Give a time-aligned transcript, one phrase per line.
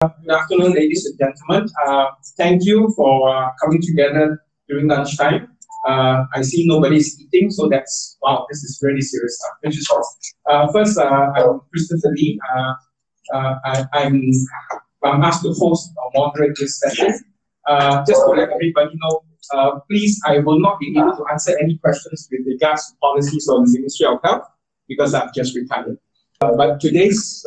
[0.00, 1.68] Good afternoon, ladies and gentlemen.
[1.84, 5.48] Uh, thank you for uh, coming together during lunchtime.
[5.88, 8.46] Uh, I see nobody's eating, so that's wow.
[8.48, 9.56] This is really serious stuff.
[9.62, 9.90] Which is
[10.48, 12.38] uh, first, uh, I'm Christopher Lee.
[12.56, 12.74] Uh,
[13.64, 14.32] I, am I'm,
[15.02, 17.08] I'm asked to host or moderate this session.
[18.06, 22.28] just to let everybody know, please, I will not be able to answer any questions
[22.30, 24.46] with regards to policies on the Ministry of Health
[24.86, 25.98] because I've just retired.
[26.38, 27.44] but today's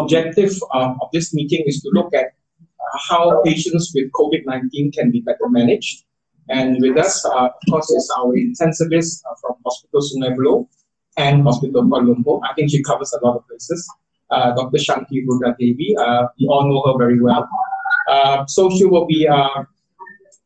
[0.00, 5.10] objective uh, of this meeting is to look at uh, how patients with COVID-19 can
[5.10, 6.04] be better managed.
[6.48, 10.66] And with us, uh, of course, is our intensivist uh, from Hospital Sungai
[11.18, 12.40] and Hospital Kuala Lumpur.
[12.48, 13.86] I think she covers a lot of places.
[14.30, 14.78] Uh, Dr.
[14.78, 17.48] Shanti Rudra Devi, uh, we all know her very well.
[18.46, 19.28] so she will be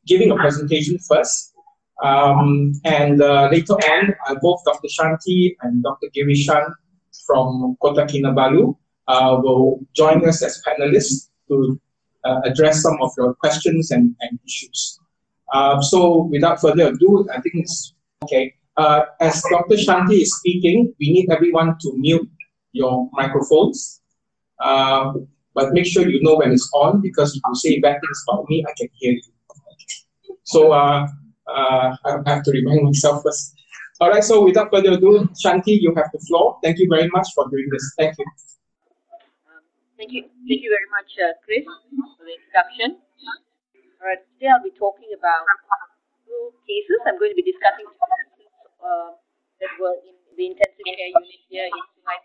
[0.07, 1.55] giving a presentation first.
[2.03, 4.89] Um, and later on, both Dr.
[4.89, 6.09] Shanti and Dr.
[6.17, 6.73] Girishan
[7.27, 8.77] from Kota Kinabalu
[9.09, 11.81] uh, will join us as panelists to
[12.25, 15.01] uh, address some of your questions and, and issues.
[15.53, 18.55] Uh, so without further ado, I think it's okay.
[18.77, 19.77] Uh, as Dr.
[19.77, 22.29] Shanti is speaking, we need everyone to mute
[22.73, 24.01] your microphones.
[24.61, 25.13] Uh,
[25.55, 28.49] but make sure you know when it's on because if you say bad things about
[28.49, 29.23] me, I can hear you.
[30.45, 31.07] So uh,
[31.47, 33.55] I have to remind myself first.
[34.01, 36.59] All right, so without further ado, Shanti, you have the floor.
[36.63, 37.95] Thank you very much for doing this.
[37.99, 38.25] Thank you.
[40.03, 42.99] Thank you, thank you very much, uh, Chris, for the introduction.
[44.03, 45.47] All right, today I'll be talking about
[46.27, 46.99] two cases.
[47.07, 48.03] I'm going to be discussing two
[48.35, 48.51] cases
[48.83, 49.15] uh,
[49.63, 52.19] that were in the intensive care unit here in Sungai.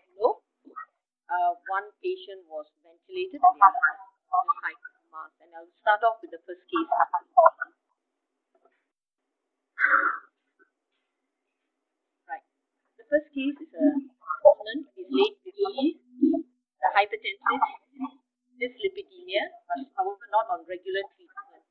[1.30, 3.94] Uh, one patient was ventilated and the other
[4.26, 4.74] was high
[5.14, 5.38] mask.
[5.38, 6.90] And I'll start off with the first case.
[12.26, 12.42] Right.
[12.98, 13.86] The first case is a
[14.42, 17.62] woman, is late 50s, the hypertensive
[18.58, 21.62] dyslipidemia, but however not on regular treatment.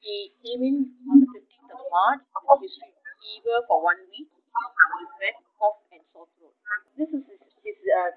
[0.00, 0.76] He came in
[1.10, 5.84] on the 15th of March with history of fever for one week, with red cough
[5.92, 6.54] and sore throat.
[6.96, 8.16] This is his, his uh,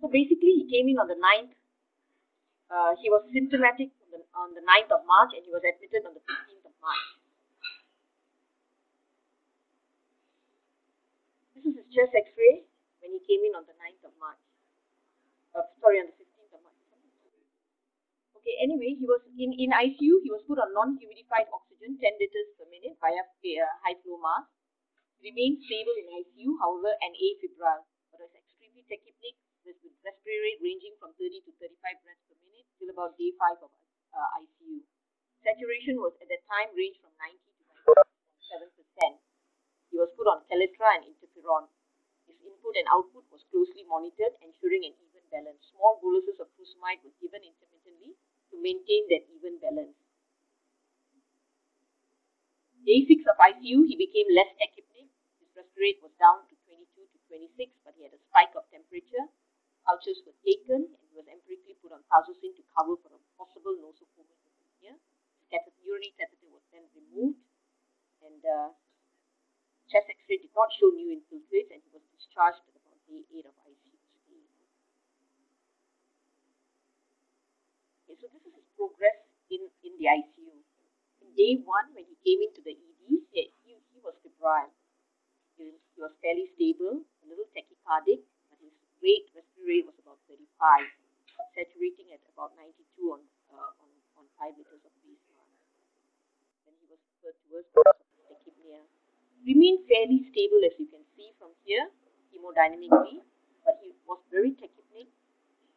[0.00, 1.56] so basically he came in on the 9th.
[2.68, 6.04] Uh, he was symptomatic on the, on the 9th of March and he was admitted
[6.04, 7.04] on the 15th of March.
[11.56, 12.64] This is his chest x-ray
[13.00, 13.83] when he came in on the 9th of March.
[15.54, 16.82] Uh, sorry, on the 15th of March.
[18.34, 22.50] Okay, anyway, he was in, in ICU, he was put on non-humidified oxygen, 10 liters
[22.58, 24.50] per minute via uh, high flow mask.
[25.22, 30.98] Remained stable in ICU, however, and afebrile, but was extremely tachypneic with, respiratory rate ranging
[30.98, 33.70] from 30 to 35 breaths per minute till about day 5 of
[34.10, 34.82] uh, ICU.
[35.38, 37.62] Saturation was at that time ranged from 90 to
[38.58, 39.22] 97%.
[39.94, 41.70] He was put on Kaletra and interferon
[42.26, 45.66] His input and output was closely monitored, ensuring an even balance.
[45.74, 48.14] Small boluses of furosemide were given intermittently
[48.50, 49.98] to maintain that even balance.
[52.84, 55.08] Day 6 of ICU, he became less tachypneic.
[55.40, 59.24] His respirate was down to 22 to 26, but he had a spike of temperature.
[59.88, 63.72] Cultures were taken, and he was empirically put on Tazocin to cover for a possible
[63.80, 65.00] nosocomial pneumonia.
[65.50, 67.40] Catheter, Urinary catheter was then removed,
[68.22, 68.70] and uh,
[69.88, 73.54] chest x-ray did not show new infiltrates and he was discharged about day 8 of
[73.64, 74.42] ICU stay.
[78.08, 79.20] Okay, so this is his progress
[79.52, 80.56] in, in the ICU.
[81.36, 84.72] Day 1, when he came into the ED, he, he, was febrile.
[85.60, 88.72] He, he was fairly stable, a little tachycardic, but his
[89.04, 90.88] rate, respiratory rate was about 35,
[91.52, 93.20] saturating at about 92 on,
[93.52, 95.52] uh, on, on 5 liters of baseline.
[96.64, 97.68] Then he was referred towards
[99.44, 101.92] remained fairly stable as you can see from here
[102.32, 103.20] hemodynamically,
[103.60, 105.12] but he was very tachypneic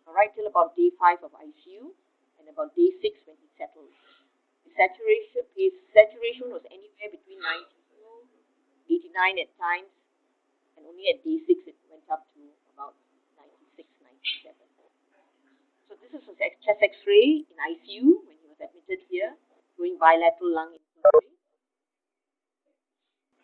[0.07, 1.91] right till about day 5 of ICU
[2.47, 3.91] and about day 6 when he settled.
[4.63, 8.23] His saturation, his saturation was anywhere between 92,
[8.87, 9.91] 89 at times,
[10.79, 12.41] and only at day 6 it went up to
[12.71, 12.95] about
[13.35, 14.55] 96, 97.
[15.91, 19.35] So this is his chest x-ray in ICU when he was admitted here,
[19.75, 21.35] doing bilateral lung infiltrate.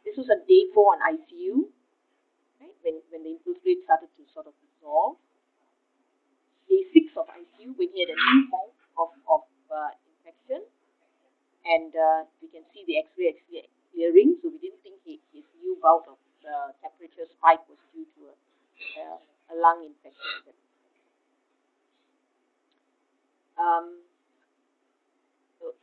[0.07, 1.67] This was on day four on ICU,
[2.59, 2.75] right?
[2.83, 5.19] When when the infiltrate started to sort of dissolve.
[6.67, 8.51] Day six of ICU, when he had a new
[8.97, 10.61] of of uh, infection,
[11.65, 14.37] and uh, we can see the X-ray actually clearing.
[14.41, 18.21] So we didn't think he, his new bout of uh, temperature spike was due to
[18.29, 19.07] a,
[19.53, 20.53] a lung infection.
[23.53, 24.01] Um,
[25.61, 25.77] so,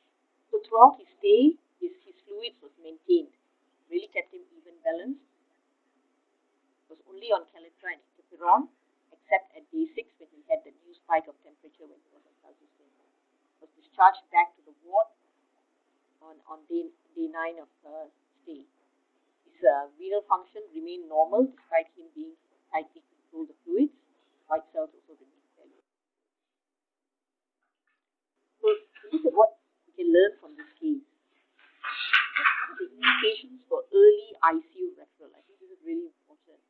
[0.51, 3.31] so throughout his stay, his, his fluids was maintained
[3.91, 5.27] really kept him even balanced.
[6.87, 8.71] Was only on Kaletra and interferon.
[9.11, 12.23] except at day six when he had the new spike of temperature when he was
[12.27, 12.91] on Salzustin.
[13.63, 15.11] Was discharged back to the ward
[16.23, 18.11] on, on day, day nine of uh,
[18.43, 18.67] stay.
[19.47, 22.37] His uh, renal function remained normal despite him being
[22.69, 23.97] tightly controlled the fluids.
[24.45, 25.17] White cells also
[25.57, 25.81] steady.
[28.61, 28.69] So
[29.09, 29.57] look at what
[29.89, 31.01] we can learn from this case.
[32.77, 35.33] The indications for early ICU referral?
[35.33, 36.61] I think this is really important.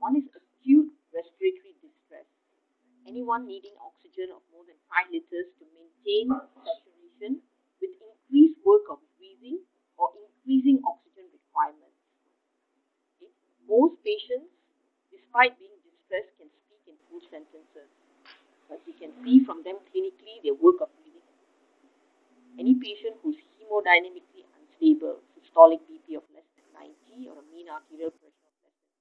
[0.00, 2.28] One is acute respiratory distress.
[3.04, 6.32] Anyone needing oxygen of more than 5 liters to maintain
[6.62, 7.44] saturation
[7.80, 9.60] with increased work of breathing
[9.96, 11.13] or increasing oxygen?
[13.68, 14.52] Most patients,
[15.08, 17.88] despite being distressed, can speak in full sentences.
[18.68, 21.24] But we can see from them clinically their work of breathing.
[22.60, 28.12] Any patient who's hemodynamically unstable, systolic BP of less than 90 or a mean arterial
[28.12, 28.94] pressure of less than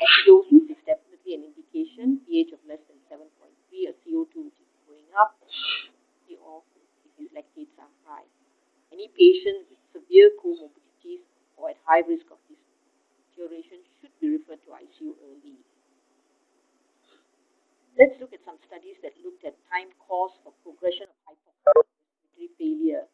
[0.00, 3.20] Acidosis is definitely an indication, pH of less than 7.3,
[3.84, 5.36] a CO2 which is going up,
[6.40, 6.64] or
[7.04, 8.24] if his lactates are high.
[8.90, 10.89] Any patient with severe comorbidities
[11.60, 15.60] or at high risk of deterioration should be referred to ICU early.
[18.00, 23.04] Let's look at some studies that looked at time course for progression of hypoxia failure.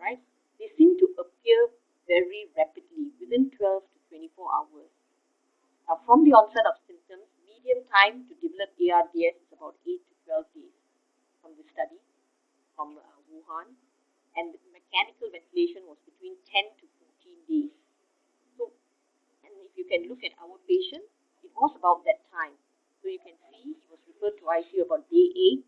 [0.00, 0.20] Right?
[0.56, 1.68] They seem to appear
[2.08, 4.92] very rapidly within 12 to 24 hours.
[5.84, 10.14] Now, from the onset of symptoms, median time to develop ARDS is about 8 to
[10.24, 10.76] 12 days
[11.44, 12.00] from the study
[12.76, 13.70] from uh, Wuhan,
[14.34, 16.84] and mechanical ventilation was between 10 to
[17.44, 17.74] 14 days.
[18.56, 18.72] So,
[19.44, 21.04] and if you can look at our patient,
[21.44, 22.56] it was about that time.
[23.02, 25.64] So you can see he was referred to ICU about day 8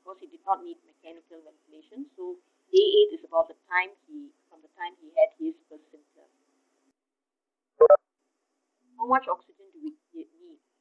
[0.00, 2.08] because he did not need mechanical ventilation.
[2.16, 2.36] So
[2.72, 6.28] day 8 is about the time he, from the time he had his first symptom.
[8.96, 10.28] How much oxygen do we need?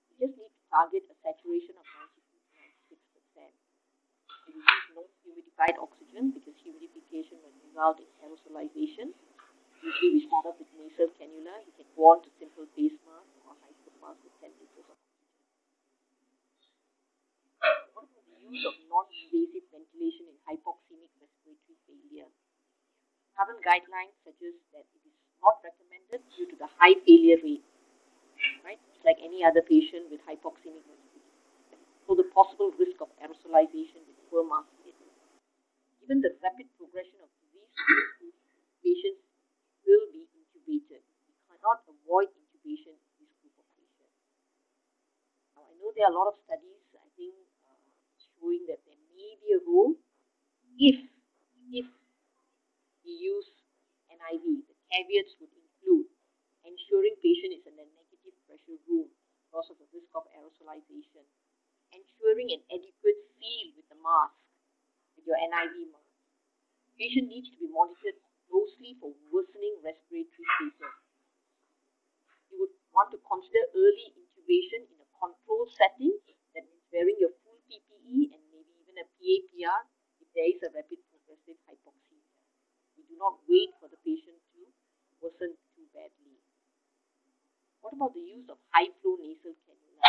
[0.08, 2.40] We just need to target a saturation of 92
[3.36, 3.52] 96%.
[4.48, 9.12] We use non-humidified oxygen because humidification will result in aerosolization.
[9.82, 11.64] Usually we start off with nasal cannula.
[11.66, 14.98] We can go on to simple face mask or hypo mask with 10 liters of
[15.00, 15.28] oxygen.
[17.94, 22.30] What about the use of non-invasive ventilation in hypoxemic respiratory failure?
[23.38, 27.64] Current guidelines suggest that it is not recommended due to the high failure rate
[28.66, 28.80] right?
[28.96, 31.34] It's like any other patient with hypoxemic respiratory
[32.08, 34.70] So the possible risk of aerosolization with poor mask
[36.00, 37.74] Given the rapid progression of disease,
[38.86, 39.25] patients
[39.86, 41.06] will be intubated.
[41.30, 44.18] We cannot avoid intubation in this group of patients.
[45.54, 47.38] Now, I know there are a lot of studies, I think,
[47.70, 47.86] uh,
[48.36, 49.94] showing that there may be a role
[50.78, 50.98] if,
[51.72, 51.88] if
[53.06, 53.48] we use
[54.10, 54.66] NIV.
[54.66, 56.10] The caveats would include
[56.66, 59.14] ensuring patient is in a negative pressure room
[59.46, 61.24] because of the risk of aerosolization.
[61.94, 64.36] Ensuring an adequate seal with the mask,
[65.16, 66.12] with your NIV mask.
[67.00, 70.96] Patient needs to be monitored closely for worsening respiratory status.
[72.50, 76.16] You would want to consider early intubation in a controlled setting,
[76.56, 79.80] that means wearing your full PPE and maybe even a PAPR
[80.24, 82.24] if there is a rapid progressive hypoxia.
[82.96, 84.72] We do not wait for the patient to
[85.20, 86.40] worsen too badly.
[87.84, 90.02] What about the use of high flow nasal cannula?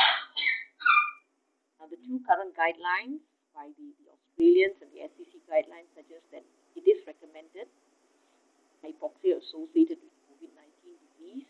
[1.77, 3.21] Now, the two current guidelines
[3.53, 6.45] by the, the Australians and the SCC guidelines suggest that
[6.77, 7.69] it is recommended
[8.87, 11.47] hypoxia associated with COVID 19 disease.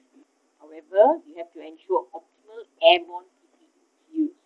[0.57, 4.41] However, you have to ensure optimal airborne PPE use.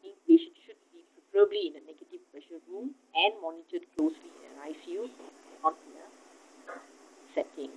[0.00, 4.58] Means patients should be preferably in a negative pressure room and monitored closely in an
[4.72, 5.12] ICU,
[5.60, 6.06] not in a
[7.36, 7.76] setting.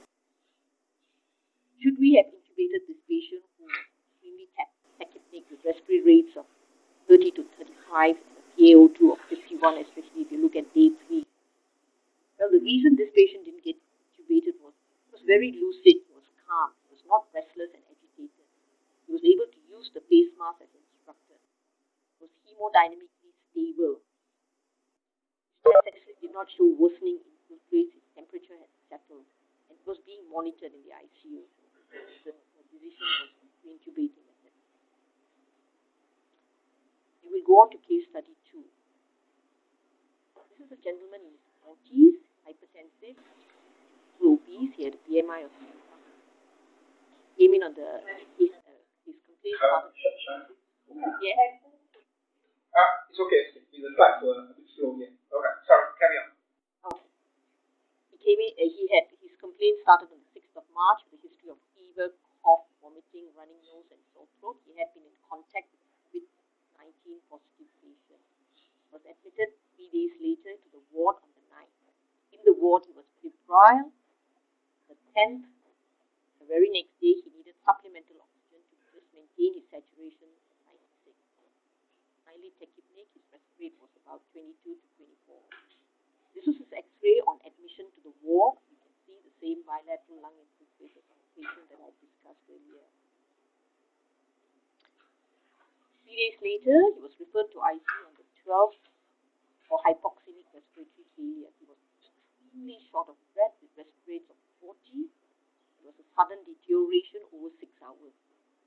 [1.84, 3.76] Should we have intubated this patient who was
[4.08, 6.48] extremely tachypnic with respiratory rates of
[7.12, 11.26] 30 to 35 and a PaO2 of 51, especially if you look at day 3.
[12.40, 14.76] Well, the reason this patient didn't get intubated was
[15.08, 18.48] he was very lucid, he was calm, he was not restless and agitated.
[19.08, 21.40] He was able to use the face mask as instructed.
[22.20, 24.04] He was hemodynamically stable.
[25.66, 29.26] Actually did not show worsening infiltrates, his temperature had settled,
[29.70, 31.42] and was being monitored in the ICU.
[32.26, 32.34] The
[33.96, 34.54] decision was him.
[37.24, 38.66] We will go on to case study two.
[40.52, 43.18] This is a gentleman in his 40s, hypertensive,
[44.22, 44.72] obese.
[44.78, 45.52] He had a BMI of
[47.36, 48.06] came in on the
[48.38, 48.72] his, uh,
[49.04, 49.58] his complaint.
[49.60, 49.90] Uh,
[51.20, 51.58] yeah.
[52.70, 53.42] Uh, it's okay.
[53.76, 54.96] The slides were a bit slow.
[54.96, 55.10] Yeah.
[55.10, 55.54] Okay.
[55.68, 55.86] Sorry.
[56.00, 56.30] Carry on.
[56.94, 57.10] Okay.
[58.14, 58.52] He came in.
[58.56, 61.60] Uh, he had his complaint started on the 6th of March with a history of
[61.76, 64.58] fever, cough, vomiting vomiting, running nose, and sore throat.
[64.64, 65.68] He had been in contact
[66.14, 66.24] with
[66.80, 68.28] 19 positive patients.
[68.96, 71.35] Was admitted three days later to the ward on
[72.46, 72.54] the 9th.
[72.54, 73.90] In the ward, he was febrile.
[74.86, 75.50] The 10th,
[76.38, 81.18] the very next day, he needed supplemental oxygen to just maintain his saturation at 96.
[82.30, 83.26] Highly tachypneic, his
[83.82, 85.42] was about 22 to 24.
[86.38, 88.62] This was his X-ray on admission to the ward.
[88.70, 91.02] You can see the same bilateral lung infiltration
[91.74, 92.86] that I discussed earlier.
[96.06, 98.78] Three days later, he was referred to ICU on the 12th
[99.66, 101.50] for hypoxemic respiratory failure.
[102.56, 105.12] Extremely short of breath with respiratory rates of 40.
[105.76, 108.16] There was a sudden deterioration over six hours.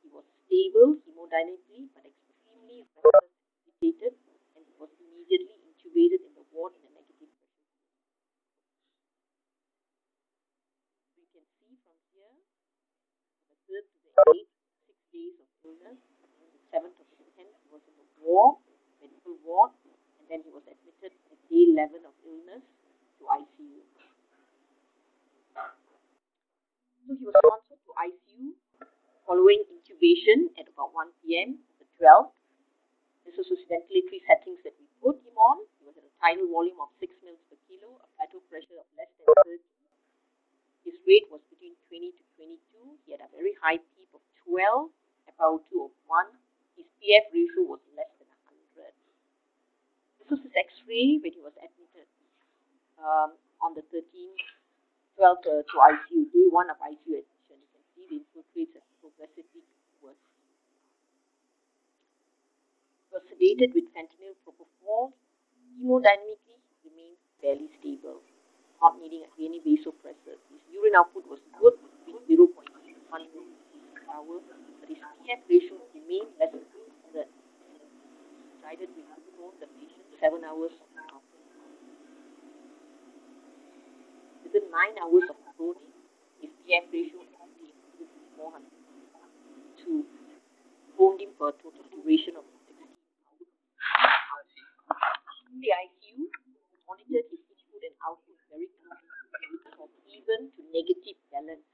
[0.04, 4.12] He was stable hemodynamically but extremely resuscitated
[4.52, 7.64] and he was immediately intubated in the ward in a negative pressure.
[11.16, 12.36] We can see from here,
[13.48, 14.52] the third to the eighth,
[14.84, 18.60] six days of illness, and the seventh of the tenth he was in the ward,
[19.00, 19.72] medical ward,
[20.20, 22.77] and then he was admitted at day 11 of illness to
[23.28, 23.80] ICU.
[27.08, 28.52] So he was transferred to ICU
[29.24, 31.60] following intubation at about 1 p.m.
[31.80, 32.32] the 12th.
[33.24, 35.64] This was his ventilatory settings that we put him on.
[35.80, 38.88] He was at a tidal volume of 6 mils per kilo, a plateau pressure of
[38.96, 39.60] less than 30.
[40.84, 42.56] His rate was between 20 to 22.
[43.04, 44.88] He had a very high PEEP of 12,
[45.36, 46.28] FiO2 of 1.
[46.76, 48.28] His PF ratio was less than
[48.76, 48.92] 100.
[50.20, 51.97] This was his X-ray when he was admitted
[53.08, 53.32] um,
[53.64, 54.44] on the 13th
[55.18, 57.56] 12th uh, to ICU, day one of ICU admission.
[57.58, 59.66] You can see the infiltrates have progressively
[59.98, 60.22] worse.
[63.10, 65.10] Was sedated with fentanyl propofol.
[65.82, 68.22] Hemodynamically, remained fairly stable,
[68.80, 70.38] not needing any vasopressor.
[70.50, 71.74] His urine output was good,
[72.06, 74.38] with 0.1 per hour,
[74.80, 76.62] but his PF ratio remained less than
[77.10, 77.26] 100.
[78.54, 80.74] Decided we postpone the patient seven hours
[81.10, 81.27] after
[84.48, 85.92] within 9 hours of proning,
[86.40, 90.08] his PF ratio actually improved to 402.
[90.96, 94.48] Proned him for total duration of 16 hours.
[95.52, 96.32] In the ICU,
[96.88, 99.12] monitored his input and output very closely
[99.76, 101.68] from even to negative balance.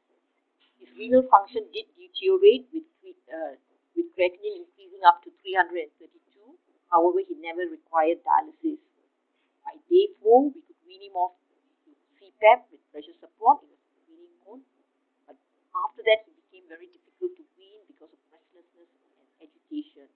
[0.82, 2.90] His renal function did deteriorate with,
[3.30, 3.54] uh,
[3.94, 6.58] with creatinine increasing up to 332.
[6.90, 8.82] However, he never required dialysis.
[9.62, 11.38] By day 4, we could wean him off
[12.34, 13.62] CPAP with pressure support.
[13.62, 13.78] It was
[14.10, 14.66] weaning mode.
[15.26, 15.38] But
[15.70, 20.10] after that, it became very difficult to wean because of restlessness and agitation.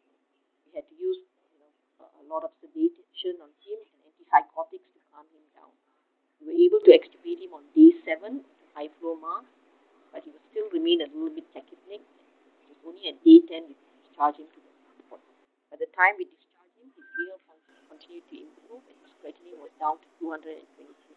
[0.67, 1.23] We had to use
[1.55, 1.71] you know,
[2.19, 5.71] a, lot of sedation on him and antipsychotics to calm him down.
[6.43, 8.43] We were able to extubate him on day 7,
[8.75, 9.47] high flow mask,
[10.11, 12.03] but he would still remain a little bit tachypneic.
[12.03, 15.23] It was only at day 10 we discharged him to the hospital.
[15.71, 19.63] By the time we discharged him, his renal function continued to improve and his creatinine
[19.63, 21.08] was down to 223.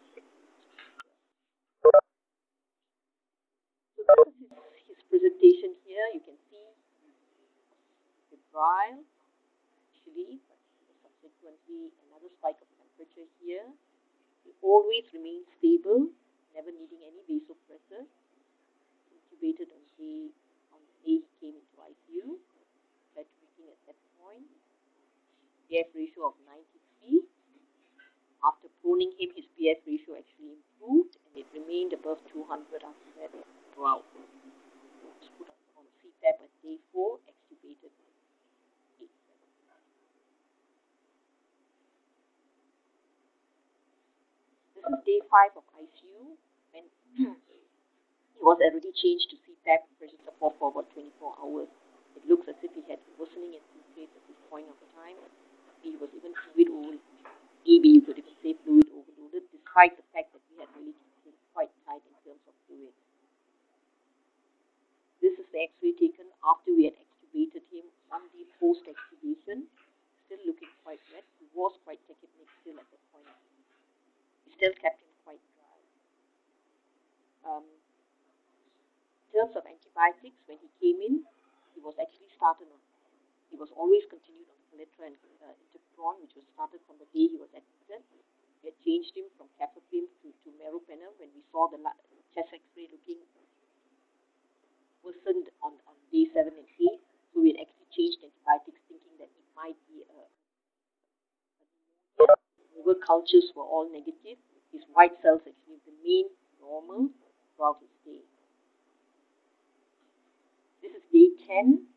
[4.02, 4.34] His,
[4.88, 6.06] his presentation here.
[6.10, 6.66] You can see
[8.34, 8.98] the trial
[9.94, 10.58] actually, but
[11.22, 13.66] subsequently another spike of temperature here.
[14.42, 16.10] He always remained stable,
[16.50, 18.02] never needing any vasopressor.
[19.14, 20.34] Intubated on day
[20.74, 22.42] on day he came into ICU.
[23.14, 24.50] Tried tweaking at that point.
[25.70, 27.22] PF ratio of 93.
[28.42, 33.30] After proning him, his PF ratio actually improved and it remained above 200 after that
[33.74, 34.04] throughout.
[35.02, 37.92] Was put on CPAP at day 4, extubated
[39.00, 39.10] day 7.
[44.76, 46.36] This is day 5 of ICU
[46.76, 46.84] when
[47.16, 47.26] he
[48.40, 51.68] was already changed to CPAP pressure support for about 24 hours.
[52.16, 55.16] It looks as if he had worsening infiltrates at this point of the time.
[55.80, 56.94] He was even fluid over
[57.66, 61.34] maybe you could even say fluid overloaded, despite the fact that we had really been
[61.54, 62.94] quite tight in terms of fluid.
[65.22, 69.70] This is the X-ray taken after we had extubated him one day post extubation,
[70.26, 71.22] still looking quite wet.
[71.38, 73.30] He was quite tachypneic still at that point.
[74.42, 75.78] We still kept him quite dry.
[77.46, 77.66] Um,
[79.22, 81.14] in terms of antibiotics, when he came in,
[81.72, 82.82] he was actually started on.
[83.54, 87.30] He was always continued on Kaletra and uh, interferon, which was started from the day
[87.30, 88.02] he was admitted.
[88.64, 91.78] We had changed him from cefepime to, to meropenem when we saw the
[92.34, 93.22] chest X-ray looking
[95.02, 96.96] worsened on, on day 7 and 8.
[97.34, 100.20] So we had actually changed antibiotics thinking that it might be a,
[102.22, 102.38] a
[102.78, 104.36] liver cultures were all negative.
[104.68, 107.08] His white cells actually remained normal
[107.56, 108.20] throughout his stay.
[110.84, 111.88] This is day 10,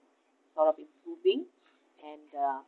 [0.55, 1.43] sort of improving,
[1.99, 2.63] and, uh,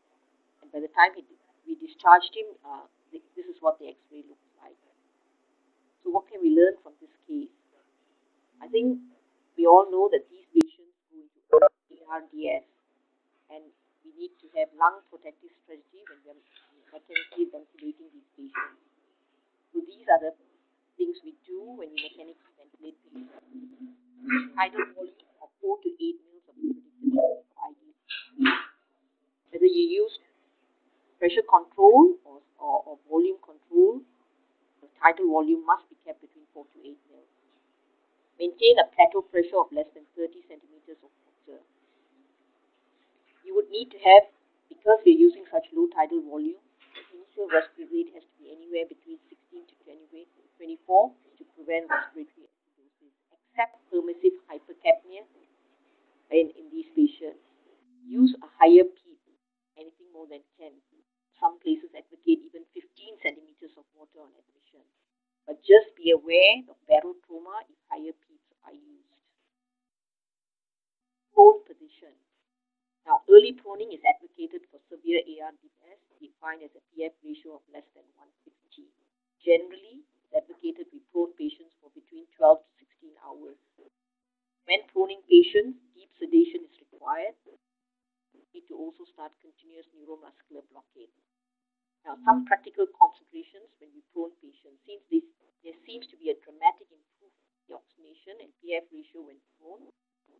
[0.59, 1.23] and by the time he,
[1.63, 4.75] we discharged him, uh, this is what the X-ray looks like.
[6.03, 7.53] So what can we learn from this case?
[8.59, 8.99] I think
[9.55, 12.65] we all know that these patients go into ARDS,
[13.53, 13.63] and
[14.03, 16.41] we need to have lung protective strategy when we're
[16.91, 18.86] mechanically ventilating these patients.
[19.87, 20.35] These are the
[20.99, 23.31] things we do when we mechanically ventilate patients.
[24.59, 27.47] Tidal volume of 4 to 8 mils of predictable
[29.47, 30.19] Whether you use
[31.23, 34.03] pressure control or, or, or volume control,
[34.83, 37.31] the tidal volume must be kept between 4 to 8 mils.
[38.35, 41.63] Maintain a plateau pressure of less than 30 centimeters of water.
[43.47, 44.27] You would need to have,
[44.67, 46.59] because we're using such low tidal volume,
[47.37, 50.25] the initial respiratory rate has to be anywhere between 16 to 20,
[50.57, 53.13] 24 to prevent respiratory acidosis.
[53.29, 55.21] accept permissive hypercapnia
[56.33, 57.45] in, in these patients.
[58.09, 59.21] Use a higher PEEP,
[59.77, 60.73] anything more than 10.
[61.37, 64.81] Some places advocate even 15 centimeters of water on admission.
[65.45, 69.13] But just be aware of barotrauma if higher PEEPs are used.
[71.37, 72.17] Prone position.
[73.05, 75.76] Now, early proning is advocated for severe ARDS,
[76.47, 78.87] defined as a PF ratio of less than 160.
[79.43, 83.59] Generally, it's advocated we prone patients for between 12 to hours.
[84.63, 87.35] When proning patients, deep sedation is required.
[88.31, 91.11] You need to also start continuous neuromuscular blockade.
[92.07, 95.27] Now, some practical considerations when we prone patients, since this,
[95.67, 99.91] there seems to be a dramatic improvement in the oxygenation and PF ratio when prone,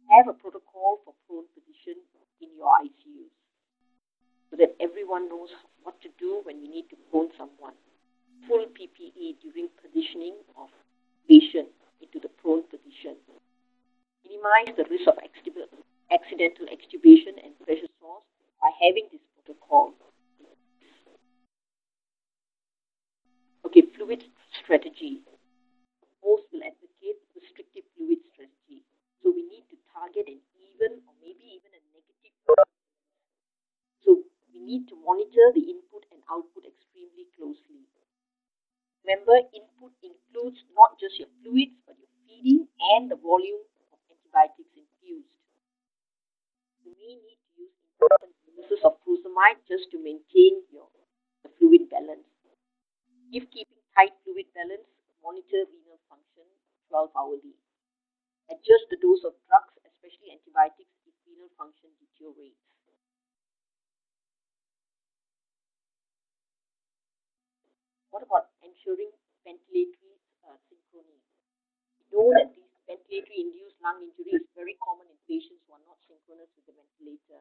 [0.07, 1.99] have a protocol for prone position
[2.39, 3.35] in your ICUs
[4.49, 5.51] so that everyone knows
[5.83, 7.75] what to do when we need to prone someone.
[8.47, 10.69] Full PPE during positioning of
[11.27, 11.71] patient
[12.01, 13.15] into the prone position.
[14.23, 15.17] Minimize the risk of
[16.11, 18.23] accidental extubation and pressure sores
[18.61, 19.93] by having this protocol.
[23.65, 24.23] Okay, fluid
[24.63, 25.23] strategy.
[26.23, 28.83] Most will advocate restrictive fluid strategy.
[29.23, 32.35] So we need to target an even or maybe even a negative.
[34.03, 37.87] So we need to monitor the input and output extremely closely.
[39.03, 43.63] Remember, input includes not just your fluids, but your feeding and the volume
[43.95, 45.31] of antibiotics infused.
[46.83, 50.91] You may need to use important doses of furosemide just to maintain your
[51.45, 52.27] the fluid balance.
[53.31, 54.87] If keeping tight fluid balance,
[55.23, 56.47] monitor renal function
[56.91, 57.55] 12 hourly.
[58.51, 62.59] Adjust the dose of drugs, especially antibiotics, if renal function deteriorates.
[68.11, 69.13] What about ensuring
[69.45, 71.21] ventilatory uh, synchrony.
[72.09, 75.85] We know that this ventilatory induced lung injury is very common in patients who are
[75.87, 77.39] not synchronous with the ventilator.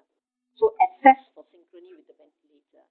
[0.55, 2.87] So assess for synchrony with the ventilator.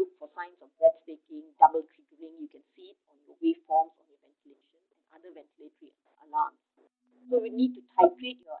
[0.00, 2.40] Look for signs of breath stacking, double triggering.
[2.40, 5.92] You can see it on your waveforms on your ventilation and other ventilatory
[6.24, 6.60] alarms.
[7.28, 8.56] So we need to titrate your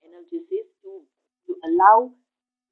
[0.00, 2.16] analgesia to, to allow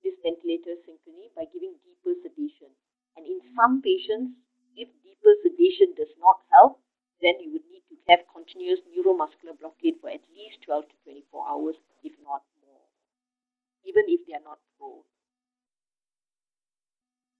[0.00, 2.72] this ventilator synchrony by giving deeper sedation.
[3.18, 4.40] And in some patients,
[4.72, 6.80] if deeper sedation does not help,
[7.20, 10.96] then you would need have continuous neuromuscular blockade for at least 12 to
[11.30, 12.86] 24 hours, if not more,
[13.86, 15.06] even if they are not prone.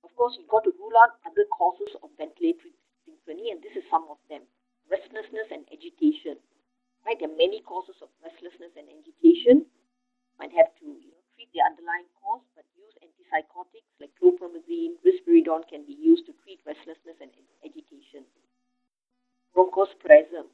[0.05, 3.83] Of course, you've got to rule out other causes of ventilatory synchrony, and this is
[3.90, 4.46] some of them.
[4.90, 6.38] Restlessness and agitation.
[7.03, 7.18] Right?
[7.18, 9.66] There are many causes of restlessness and agitation.
[10.38, 15.66] Might have to you know, treat the underlying cause, but use antipsychotics like chlorpromazine, risperidone
[15.66, 17.31] can be used to treat restlessness and
[17.64, 18.29] agitation.
[19.57, 20.52] Bronchospasm.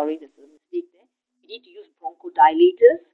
[0.00, 1.04] Sorry, there's a mistake there.
[1.44, 3.04] We need to use bronchodilators,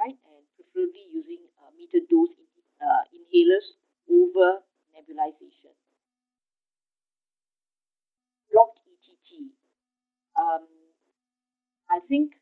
[0.00, 0.16] right?
[0.16, 2.32] And preferably using uh, meter dose
[2.80, 3.76] uh, inhalers
[4.08, 4.64] over
[4.96, 5.76] nebulization.
[8.48, 9.52] Blocked ETT.
[10.40, 10.64] Um,
[11.92, 12.32] I think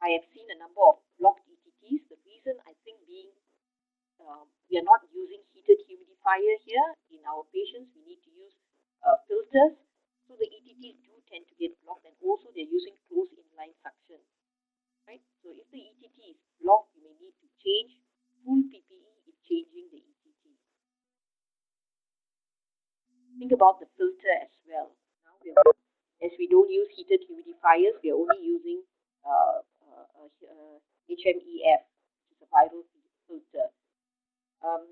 [0.00, 2.08] I have seen a number of blocked ETTs.
[2.08, 3.36] The reason I think being
[4.24, 7.92] um, we are not using heated humidifier here in our patients.
[7.92, 8.56] We need to use
[9.04, 9.76] uh, filters.
[10.24, 14.20] So the ETTs do tend to get blocked and also they're using close inline suction.
[15.04, 15.20] Right?
[15.44, 18.00] So if the ETT is blocked, you may need to change
[18.40, 20.42] full PPE if changing the ETT.
[23.36, 24.96] Think about the filter as well.
[25.28, 25.60] Now we are,
[26.24, 26.88] as we don't use
[27.64, 28.82] humidifiers, we are only using
[29.24, 31.80] uh, uh, uh, HMEF,
[32.20, 32.84] which is a viral
[33.28, 33.68] filter.
[34.64, 34.84] Um,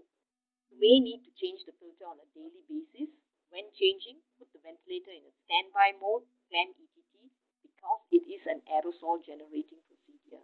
[0.72, 3.12] you may need to change the filter on a daily basis.
[3.52, 7.12] When changing, put the ventilator in a standby mode, plan ETT,
[7.61, 10.40] because it is an aerosol generating procedure.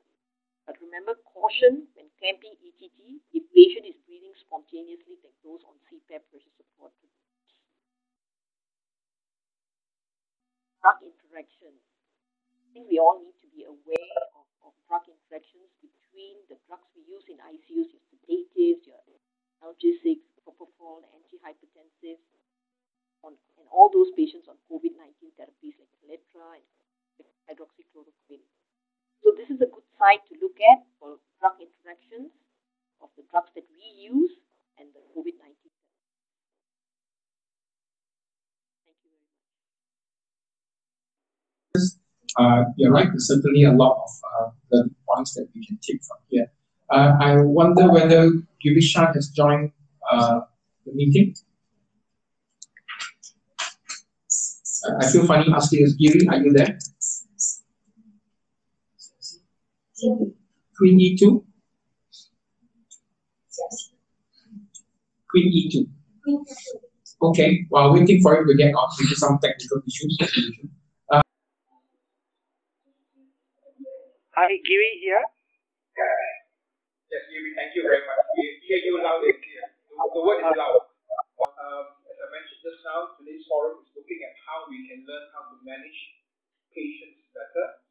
[0.68, 6.20] But remember, caution when CAMPI ETT, if patient is breathing spontaneously, then goes on CPAP
[6.28, 6.92] pressure support.
[10.84, 11.87] Drug interactions.
[12.78, 17.02] Think we all need to be aware of, of drug interactions between the drugs we
[17.10, 19.02] use in ICUs, your sedatives, your
[19.58, 22.22] analgesics, propofol, antihypertensives,
[23.26, 28.46] on, and all those patients on COVID-19 therapies like Kaletra and hydroxychloroquine.
[29.26, 32.30] So this is a good site to look at for drug interactions
[33.02, 34.38] of the drugs that we use
[34.78, 35.66] and the COVID-19.
[38.86, 39.26] Thank you very
[41.74, 42.06] much.
[42.36, 43.08] Uh, you're right.
[43.08, 44.10] There's certainly a lot of
[44.46, 46.46] uh, the points that we can take from here.
[46.90, 48.30] Uh, I wonder whether
[48.64, 49.72] Girisha has joined
[50.10, 50.40] uh,
[50.86, 51.34] the meeting.
[55.00, 55.94] I feel funny asking this.
[55.94, 56.78] Giri, are you there?
[60.76, 61.44] Queen E2?
[65.30, 65.88] Queen E2.
[67.20, 70.16] Okay, while waiting for it to get off due to some technical issues.
[74.36, 75.24] Uh, Hi, Giri here.
[77.08, 78.20] Yes, Giri, thank you very much.
[78.36, 79.64] We hear you loud and clear.
[79.88, 80.84] The word is loud.
[81.58, 85.32] Um, as I mentioned just now, today's forum is looking at how we can learn
[85.32, 85.96] how to manage
[86.76, 87.82] patients better.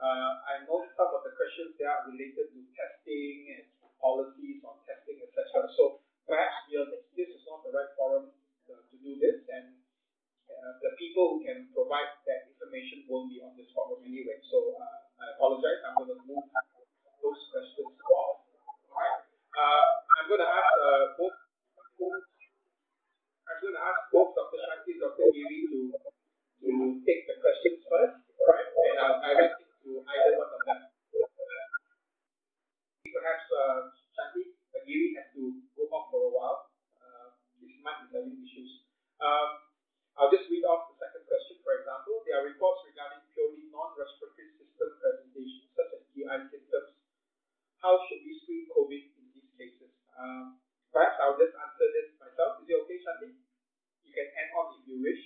[0.00, 3.64] Uh, I know some of the questions there are related to testing and
[4.00, 5.68] policies on testing, etc.
[5.76, 8.32] So perhaps this is not the right forum
[8.66, 9.76] to, to do this, and
[10.50, 14.40] uh, the people who can provide that information won't be on this forum anyway.
[14.48, 15.78] So uh, I apologize.
[15.86, 16.50] I'm going to move
[17.22, 18.42] those questions off.
[18.90, 19.22] All right.
[19.54, 19.86] Uh,
[20.18, 21.38] I'm going to ask uh, both.
[23.46, 24.58] I'm going to ask both Dr.
[24.58, 25.30] Shanti and Dr.
[25.30, 25.80] Giri to
[26.62, 26.70] to
[27.06, 28.18] take the questions first,
[28.50, 28.66] right?
[28.66, 30.80] And I'll direct it to either one of them.
[33.06, 33.78] Perhaps uh,
[34.18, 36.66] Shanti Giri has to go off for a while.
[36.98, 38.82] Uh, his mic is having issues.
[39.22, 39.62] Um,
[40.18, 42.26] I'll just read off the second question, for example.
[42.26, 45.14] There are reports regarding purely non-respiratory system
[45.78, 46.90] such as GI symptoms.
[47.78, 49.90] How should we screen COVID in these cases?
[50.14, 50.62] Um,
[50.94, 52.62] perhaps I'll just answer this myself.
[52.62, 53.30] Is it okay, Shanti?
[54.06, 55.22] You can add on if you wish.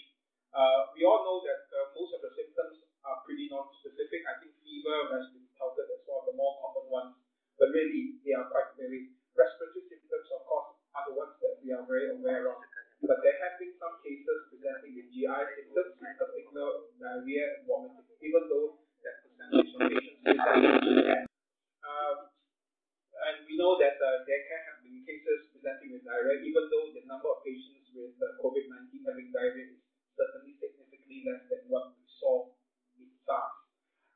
[0.56, 4.24] Uh, we all know that uh, most of the symptoms are pretty non-specific.
[4.24, 7.12] I think fever has been touted as one of the more common ones,
[7.60, 9.12] but really they are quite varied.
[9.36, 12.56] Respiratory symptoms, of course, are the ones that we are very aware of.
[13.04, 18.08] But there have been some cases presenting with GI symptoms, in particular diarrhea and vomiting,
[18.24, 18.80] even though
[21.86, 22.16] um,
[23.26, 26.90] and we know that uh, there can have been cases presenting with diarrhea, even though
[26.96, 29.80] the number of patients with uh, COVID-19 having diarrhea is
[30.16, 32.48] certainly significantly less than what we saw
[32.96, 33.52] with SARS.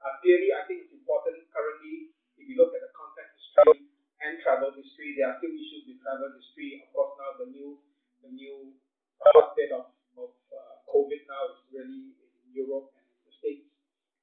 [0.01, 3.85] Uh, clearly, I think it's important currently, if you look at the contact history
[4.25, 6.81] and travel history, there are still issues with travel history.
[6.81, 7.77] Of course, now the new
[8.25, 8.77] the new
[9.21, 13.69] hotbed of, of uh, COVID now is really in Europe and the States.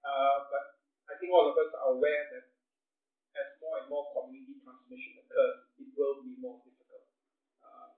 [0.05, 0.76] But
[1.17, 2.45] think all of us are aware that
[3.37, 7.05] as more and more community transmission occurs, it will be more difficult.
[7.61, 7.93] Uh,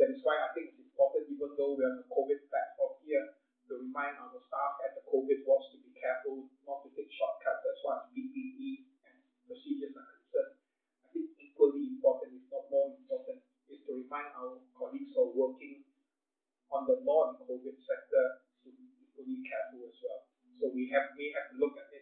[0.00, 3.36] that is why I think it's important, even though we're on a COVID platform here,
[3.68, 7.64] to remind our staff at the COVID wards to be careful not to take shortcuts
[7.64, 9.16] as far as PPE and
[9.48, 10.60] procedures are concerned.
[11.00, 13.40] I think equally important, if not more important,
[13.72, 15.80] is to remind our colleagues who are working
[16.68, 18.24] on the non-COVID sector
[18.64, 20.28] to be equally careful as well.
[20.60, 21.93] So we have may have to look at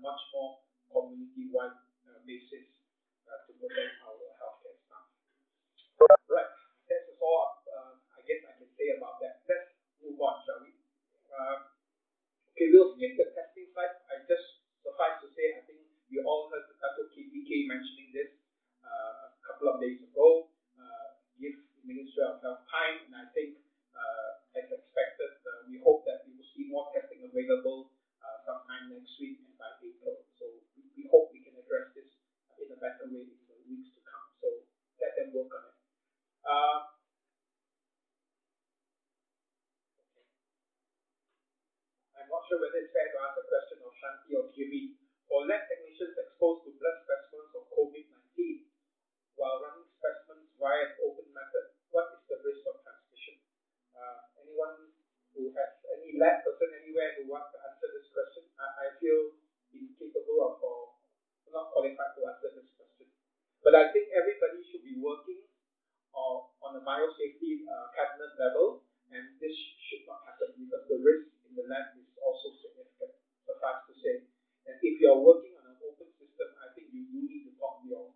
[0.00, 1.76] much more community-wide
[2.08, 2.66] uh, basis
[3.28, 5.06] uh, to protect our healthcare staff.
[6.26, 6.50] Right,
[6.88, 9.44] that's all uh, I guess I can say about that.
[9.44, 10.72] Let's move on, shall we?
[11.28, 11.68] Uh,
[12.52, 14.00] okay, we'll skip the testing side.
[14.08, 17.12] I just suffice to say, I think we all heard Dr.
[17.12, 18.32] KPK mentioning this
[18.82, 20.50] uh, a couple of days ago.
[20.74, 23.60] Uh, give the Ministry of Health time, and I think,
[23.92, 25.30] uh, as expected,
[25.70, 27.94] we hope that we will see more testing available
[28.50, 30.26] sometime next week and by April.
[30.34, 32.10] So we, hope we can address this
[32.58, 34.26] in a better way in the weeks to come.
[34.42, 34.66] So
[34.98, 35.78] let them work on it.
[36.42, 36.78] Uh,
[42.18, 44.98] I'm not sure whether it's fair to ask a question of Shanti or Giri.
[45.30, 48.66] For lab technicians exposed to blood specimens of COVID-19
[49.38, 53.38] while running specimens via an open method, what is the risk of transmission?
[53.94, 54.90] Uh, anyone
[55.38, 57.54] who has any lab person anywhere who wants
[58.12, 58.44] question?
[58.58, 59.34] I, I feel
[59.74, 60.80] incapable of or
[61.50, 63.10] not qualified to answer this question.
[63.62, 65.42] But I think everybody should be working
[66.14, 69.54] or on a biosafety uh, cabinet level, and this
[69.86, 73.14] should not happen because the risk in the lab is also significant.
[73.46, 74.14] Suffice to say,
[74.70, 77.52] and if you are working on an open system, I think you do need to
[77.58, 78.06] talk to your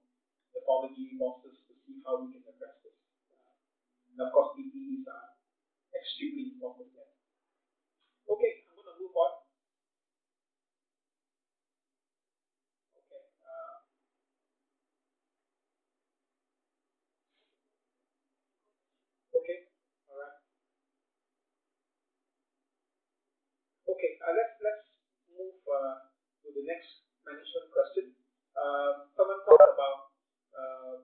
[0.54, 2.94] the technology bosses to see how we can address this.
[3.34, 5.34] Uh, and of course, PPEs are
[5.94, 7.10] extremely important there.
[8.28, 9.32] Okay, I'm going to move on.
[12.96, 13.22] Okay.
[13.44, 13.76] Uh,
[19.38, 19.58] okay,
[20.08, 20.36] all right.
[23.88, 24.86] Okay, uh, let's let's
[25.36, 26.06] move uh,
[26.46, 28.14] to the next management question.
[28.54, 30.14] Uh, someone talked about,
[30.54, 31.02] uh,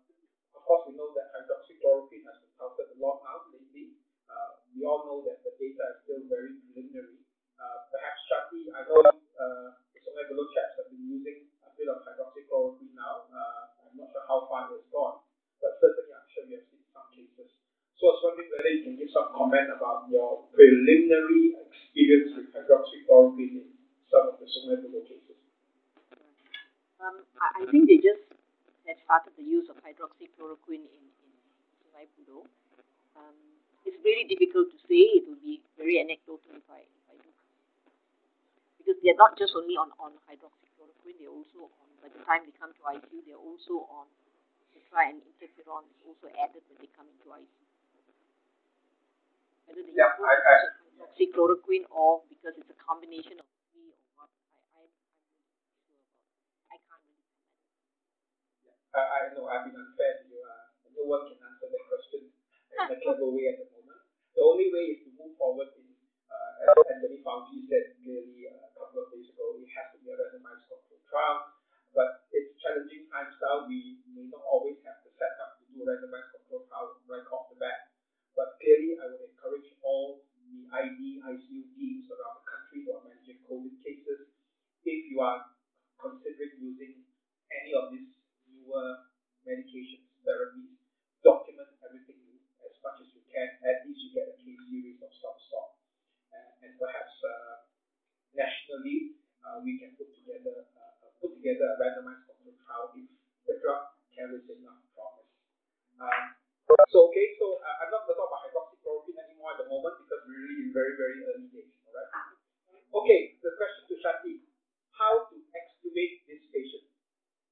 [0.54, 3.98] of course, we know that hydroxychloroquine has been touted a lot now lately.
[4.30, 7.18] Uh, we all know that the data is still very preliminary.
[7.58, 12.06] Uh, perhaps Shanti, I know uh, some the chaps have been using a bit of
[12.06, 13.26] hydroxychloroquine now.
[13.26, 15.26] Uh, I'm not sure how far it's gone,
[15.58, 17.50] but certainly I'm sure we have seen some cases.
[17.98, 22.48] So I was wondering whether you can give some comment about your preliminary experience with
[22.54, 23.68] hydroxychloroquine in
[24.08, 25.38] some of the Sungai cases.
[26.98, 28.26] Um, I, I think they just
[28.84, 31.30] had started the use of hydroxychloroquine in, in
[31.80, 32.44] Sungai Buloh.
[33.20, 33.36] Um,
[33.86, 35.20] it's really difficult to say.
[35.20, 37.30] It will be very anecdotal if I, if I do.
[38.82, 42.54] Because they're not just only on, on hydroxychloroquine, they're also on, by the time they
[42.56, 43.36] come to ICU,
[43.80, 44.06] they're also on
[44.76, 47.64] cetra and interferon is also added when they come into ICU.
[49.64, 50.54] Whether they yeah, I, I,
[51.00, 56.20] hydroxychloroquine or because it's a combination of three or what, I, I, I'm sure about.
[56.68, 58.84] I can't really comment.
[58.92, 60.44] I, I know I've been unfair to you.
[60.44, 64.04] Uh, no one can answer that question in a clever way at the moment.
[64.36, 65.86] The only way is to move forward in,
[66.28, 70.02] uh, as Anthony Fauci said clearly uh, a couple of days ago, it has to
[70.04, 71.59] be a randomized controlled trial.
[71.90, 73.66] But it's challenging times now.
[73.66, 77.58] We may not always have the setup to do randomized controlled trial right off the
[77.58, 77.90] bat.
[78.38, 83.04] But clearly, I would encourage all the ID, ICU teams around the country who are
[83.06, 84.30] managing COVID cases,
[84.86, 85.50] if you are
[85.98, 87.04] considering using
[87.50, 88.10] any of these
[88.48, 89.10] newer
[89.42, 90.78] medications, therapies,
[91.20, 92.16] document everything
[92.64, 93.48] as much as you can.
[93.66, 95.74] At least you get a case series of some sort.
[96.32, 97.66] Uh, and perhaps uh,
[98.32, 100.70] nationally, uh, we can put together
[101.20, 103.06] put together a randomized control trial if
[103.46, 105.28] the drug carries enough promise.
[106.00, 106.34] Um,
[106.88, 110.00] so, okay, so uh, I'm not going to talk about hydroxychloroquine anymore at the moment
[110.00, 112.08] because we're really in very, very early days, all right?
[113.04, 114.34] Okay, the question to Shanti,
[114.96, 116.88] how to extubate this patient?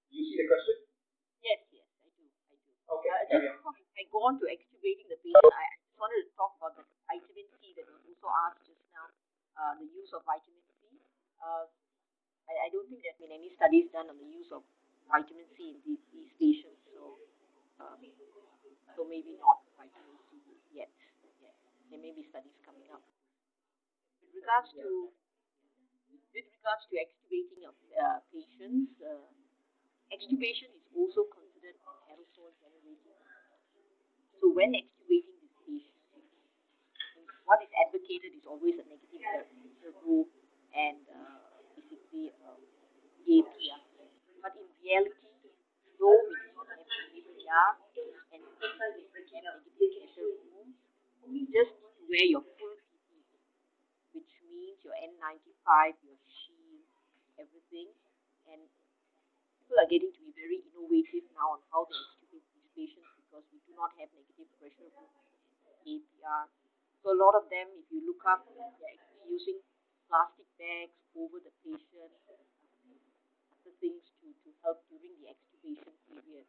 [0.09, 0.77] You see the question?
[1.45, 2.73] Yes, yes, I do, I do.
[2.99, 3.61] Okay, Uh, carry on.
[3.69, 6.85] I go on to extubating the patient, I I just wanted to talk about the
[7.11, 9.07] vitamin C that was also asked just now,
[9.59, 11.03] uh, the use of vitamin C.
[11.43, 11.67] Uh,
[12.49, 14.65] I, I don't think there's been any studies done on the use of
[15.09, 17.17] vitamin C in these, these patients, so
[17.81, 18.01] um,
[18.97, 20.41] so maybe not vitamin C
[20.73, 20.91] yet.
[21.89, 23.01] There may be studies coming up.
[24.21, 25.09] With regards to
[26.37, 29.25] with regards to extubating of uh, patients, uh,
[30.13, 33.17] extubation is also considered an aerosol generating.
[34.41, 36.05] So when extubating these patients,
[37.49, 40.29] what is advocated is always a negative rule
[40.77, 41.48] and uh,
[42.09, 42.61] basically um,
[43.29, 43.81] APR.
[44.41, 45.13] But in reality,
[46.01, 46.81] though we do have
[47.13, 47.71] APR
[48.33, 50.69] and we have negative pressure rule,
[51.29, 53.21] you just need to wear your full PPE,
[54.17, 56.89] which means your N95, your shield,
[57.37, 57.93] everything.
[58.49, 58.65] And
[59.61, 63.45] people are getting to be very innovative now on how they extubate these patients because
[63.53, 64.89] we do not have negative pressure
[65.85, 66.49] APR.
[67.05, 69.61] So a lot of them, if you look up, they're actually using
[70.09, 72.49] plastic bags over the patient, other
[73.77, 76.49] things to, to help during the extubation period.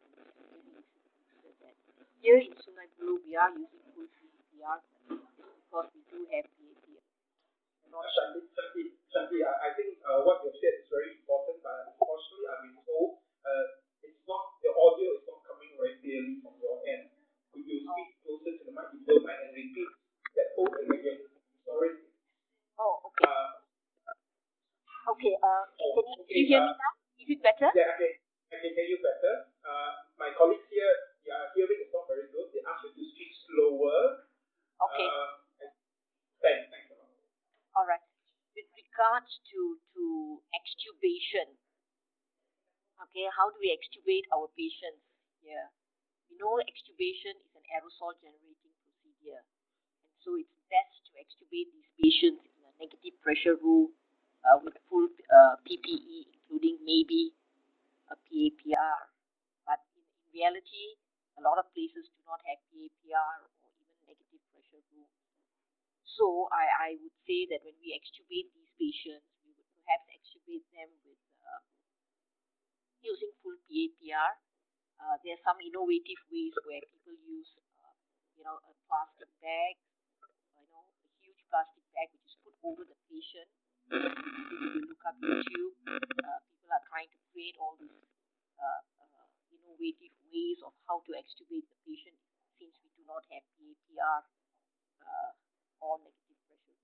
[2.20, 7.00] Here in Sungai Buloh, we are using full PCR because we do have PAPR.
[7.88, 8.44] Not Shanti,
[9.08, 13.24] Shanti, I, think uh, what you've said is very important, but unfortunately, I've been told
[13.44, 13.64] uh,
[14.04, 17.08] it's not, the audio is not coming very clearly from your end.
[17.56, 19.90] Could you speak closer to the mic, if you don't mind, and repeat
[20.36, 21.24] that whole thing again?
[21.66, 22.09] Sorry.
[22.80, 23.28] Oh, okay.
[23.28, 23.60] Uh,
[25.10, 26.92] Okay, uh, can you, okay, you hear me now?
[27.18, 27.66] Is it better?
[27.74, 28.20] Yeah, okay.
[28.52, 29.48] I can hear you better.
[29.64, 29.90] Uh,
[30.20, 30.92] my colleagues here,
[31.26, 32.52] yeah, hearing is not very good.
[32.54, 34.22] They ask you to speak slower.
[34.76, 35.08] Okay.
[35.08, 35.28] Uh,
[36.38, 37.10] thanks, thanks a lot.
[37.74, 38.04] All right.
[38.54, 39.58] With regards to
[39.98, 40.04] to
[40.54, 41.58] extubation,
[43.08, 45.02] okay, how do we extubate our patients
[45.42, 45.74] here?
[46.28, 49.42] We know extubation is an aerosol generating procedure,
[50.06, 52.46] and so it's best to extubate these patients
[52.80, 53.92] negative pressure room
[54.44, 57.32] uh, with full uh, PPE, including maybe
[58.10, 58.98] a PAPR.
[59.66, 60.98] But in, reality,
[61.38, 65.14] a lot of places do not have PAPR or even negative pressure rooms.
[66.04, 70.66] So I, I would say that when we extubate these patients, we would perhaps extubate
[70.74, 71.62] them with uh,
[73.02, 74.30] using full PAPR.
[75.00, 77.94] uh, there are some innovative ways where people use, uh,
[78.36, 79.74] you know, a plastic bag,
[80.60, 82.29] you know, a huge plastic bag which is
[82.62, 83.48] over the patient.
[83.90, 84.14] If
[84.76, 88.06] you look up YouTube, uh, people are trying to create all these
[88.60, 92.14] uh, uh, innovative ways of how to extubate the patient
[92.60, 94.20] since we do not have PAPR
[95.02, 95.32] uh,
[95.82, 96.78] or negative pressure.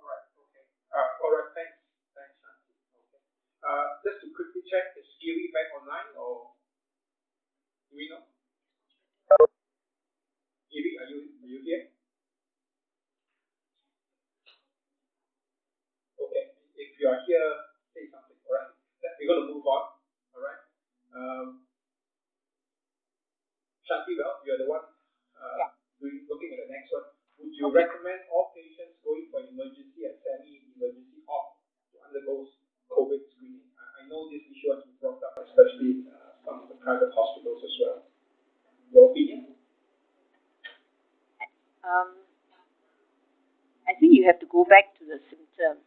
[0.00, 0.26] All right.
[0.34, 0.64] Okay.
[0.90, 1.50] Uh, all right.
[1.54, 1.78] Thanks.
[2.16, 2.72] Thanks, Shanti.
[2.74, 3.22] Okay.
[3.62, 6.56] Uh, just to quickly check, is Giri back online or
[7.92, 8.24] do we know?
[10.72, 11.97] Giri, are you are you here?
[16.98, 17.50] If you are here,
[17.94, 18.34] say something.
[18.42, 18.74] All right.
[19.22, 19.94] We're going to move on.
[20.34, 20.58] All right.
[21.14, 21.62] Um,
[23.86, 24.82] Shanti, well, you're the one
[25.38, 25.70] uh, Yeah.
[26.02, 27.06] doing, looking at the next one.
[27.38, 31.62] Would you recommend all patients going for emergency and semi-emergency op
[31.94, 32.50] to undergo
[32.90, 33.70] COVID screening?
[33.78, 36.82] I, I know this issue has been brought up, especially in uh, some of the
[36.82, 37.98] private hospitals as well.
[38.90, 39.54] Your opinion?
[41.86, 42.26] Um,
[43.86, 45.86] I think you have to go back to the symptoms,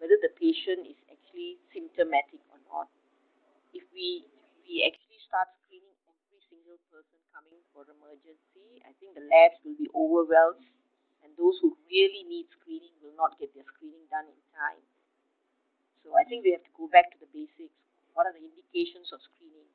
[0.00, 2.88] whether the patient is actually symptomatic or not.
[3.72, 4.26] If we
[4.66, 9.78] we actually start screening every single person coming for emergency, I think the labs will
[9.78, 10.66] be overwhelmed,
[11.24, 14.82] and those who really need screening will not get their screening done in time.
[16.02, 17.76] So I think we have to go back to the basics.
[18.14, 19.68] What are the indications of screening?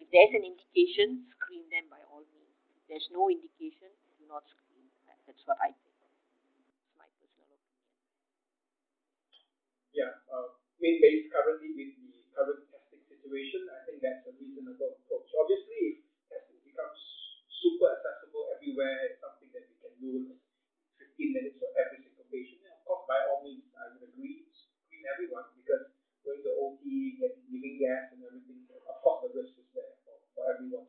[0.00, 2.56] If there's an indication, screen them by all means.
[2.78, 4.86] If there's no indication, do not screen.
[5.06, 5.96] That- That's what I think.
[6.82, 7.88] It's my personal opinion.
[9.98, 10.14] Yeah.
[10.30, 15.26] Uh, mean, based currently with the current testing situation, I think that's a reasonable approach.
[15.34, 17.02] Obviously, if testing becomes
[17.50, 20.38] super accessible everywhere, it's something that we can do in
[21.02, 22.62] 15 minutes for every single patient.
[22.62, 25.90] And of course, by all means, I would agree, screen everyone because
[26.22, 30.14] going to OT, get, giving gas and everything, of course, the risk is there for,
[30.38, 30.86] for everyone.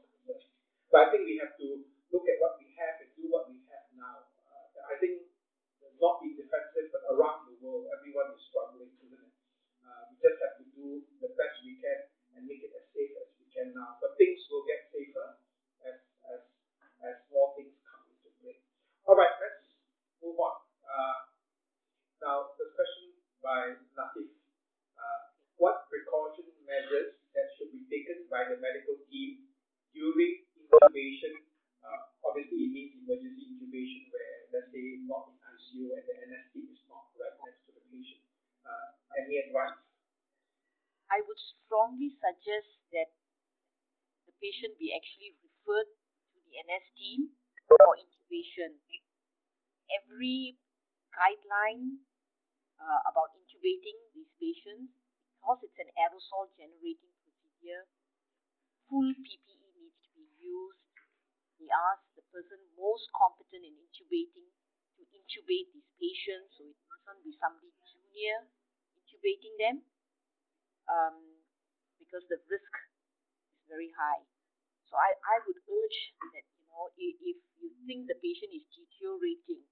[0.93, 1.82] But I think we have to
[2.13, 4.30] look at what we have and do what we have now.
[4.45, 5.29] Uh, I think
[6.00, 9.34] not being defensive, but around the world, everyone is struggling, isn't it?
[9.84, 12.00] Uh, we just have to do the best we can
[12.36, 14.00] and make it as safe as we can now.
[14.00, 15.40] But things will get safer
[15.84, 16.00] as
[16.32, 16.42] as
[17.04, 18.60] as more things come into play.
[19.08, 19.76] All right, let's
[20.24, 20.56] move on.
[20.88, 21.18] Uh,
[22.24, 24.32] now, the question by Latif.
[25.00, 25.20] Uh,
[25.56, 29.48] what precaution measures that should be taken by the medical team
[29.96, 31.40] during intubation?
[31.80, 35.32] Uh, obviously, it means emergency intubation where, let's say, not
[35.70, 38.26] ICU and the NST is not right next to the patient.
[38.66, 39.78] Uh, any advice?
[41.14, 43.14] I would strongly suggest that
[44.26, 45.90] the patient be actually referred
[46.34, 47.20] to the NS team
[47.70, 48.82] for intubation.
[49.94, 50.58] Every
[51.14, 52.02] guideline
[52.82, 54.90] uh, about intubating these patients,
[55.38, 57.86] because it's an aerosol generating procedure,
[58.90, 60.82] full PPE needs to be used.
[61.62, 64.50] We ask the person most competent in intubating
[65.00, 68.52] to intubate these patients, so it mustn't be somebody junior
[69.00, 69.76] intubating them
[70.92, 71.18] um,
[71.98, 72.74] because the risk
[73.56, 74.22] is very high.
[74.92, 76.00] So I, I would urge
[76.36, 79.64] that you know if, you think the patient is deteriorating,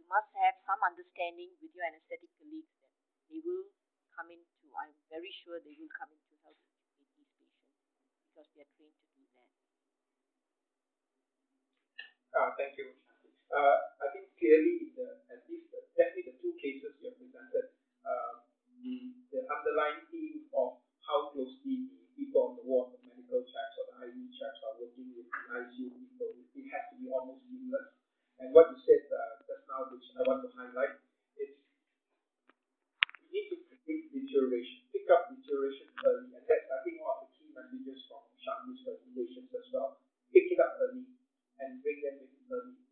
[0.00, 2.92] you must have some understanding with your anesthetic colleagues that
[3.28, 3.68] they will
[4.16, 4.64] come in to.
[4.80, 6.58] I'm very sure they will come in to help
[6.96, 7.56] these patients
[8.32, 9.50] because they are trained to do that.
[12.34, 13.03] Uh, thank you.
[13.54, 17.70] Uh, I think clearly, the, at least the, definitely the two cases you have presented,
[18.02, 18.42] uh,
[18.82, 23.78] the, the underlying theme of how closely the people on the ward, the medical checks
[23.78, 27.46] or the IV checks are working with the ICU people, it has to be almost
[27.46, 27.94] seamless.
[28.42, 30.98] And what you said uh, just now, which I want to highlight,
[31.38, 31.54] is
[33.22, 37.30] we need to predict deterioration, pick up deterioration early, and that's I think one of
[37.30, 40.02] the key messages from Shanti's presentations as well.
[40.34, 41.06] Pick it up early
[41.62, 42.83] and bring them in early.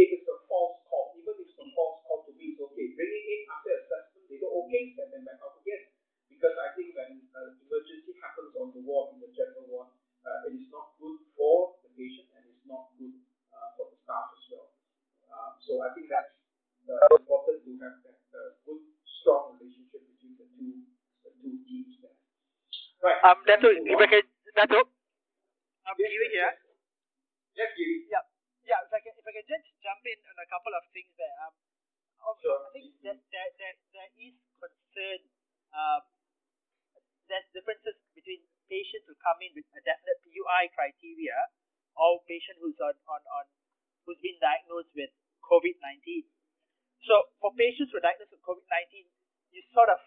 [0.00, 2.86] If it's a false call, even if it's a false call to me, it's okay.
[2.96, 5.92] Bring it in after assessment, they go okay, send them back out again.
[6.32, 9.92] Because I think when uh, emergency happens on the ward, in the general ward,
[10.24, 13.12] uh, it is not good for the patient and it's not good
[13.52, 14.72] uh, for the staff as well.
[15.28, 16.32] Uh, so I think that's
[16.88, 18.80] uh, important to have that uh, good,
[19.20, 20.88] strong relationship between the two,
[21.28, 22.16] the two teams there.
[23.04, 23.20] Right.
[23.20, 24.24] Um, Dato, if I can,
[24.56, 26.52] Dato, um, Yes, Giri here.
[27.58, 27.96] Yes, Giri.
[28.08, 28.24] Yeah,
[28.70, 28.86] yeah.
[28.86, 31.34] If I can, if I can just jump in on a couple of things there.
[31.42, 31.54] Um,
[32.22, 32.54] um, Sure.
[32.54, 35.20] I think that there, there, there is concern.
[35.74, 36.06] Um,
[37.26, 41.38] there's differences between patients who come in with a definite PUI criteria
[41.94, 43.44] or patient who's on, on, on
[44.06, 45.10] who's been diagnosed with
[45.46, 46.26] COVID-19.
[47.06, 49.06] So for patients who are diagnosed with COVID-19,
[49.54, 50.02] you sort of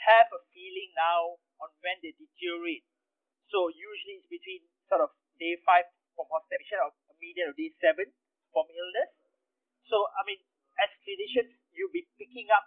[0.00, 2.88] have a feeling now on when they deteriorate.
[3.52, 5.86] So usually it's between sort of day five
[6.16, 6.92] from hospitalization or
[7.22, 8.10] median of day seven
[8.50, 9.10] from illness.
[9.86, 10.42] So I mean,
[10.82, 12.66] as clinicians, you'll be picking up.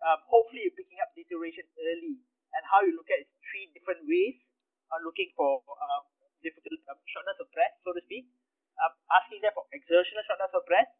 [0.00, 2.16] Um, hopefully, you're picking up deterioration early,
[2.56, 4.40] and how you look at it three different ways.
[4.86, 6.06] Are looking for um,
[6.46, 8.30] difficult um, shortness of breath, so to speak.
[8.78, 10.94] Um, asking them for exertional shortness of breath,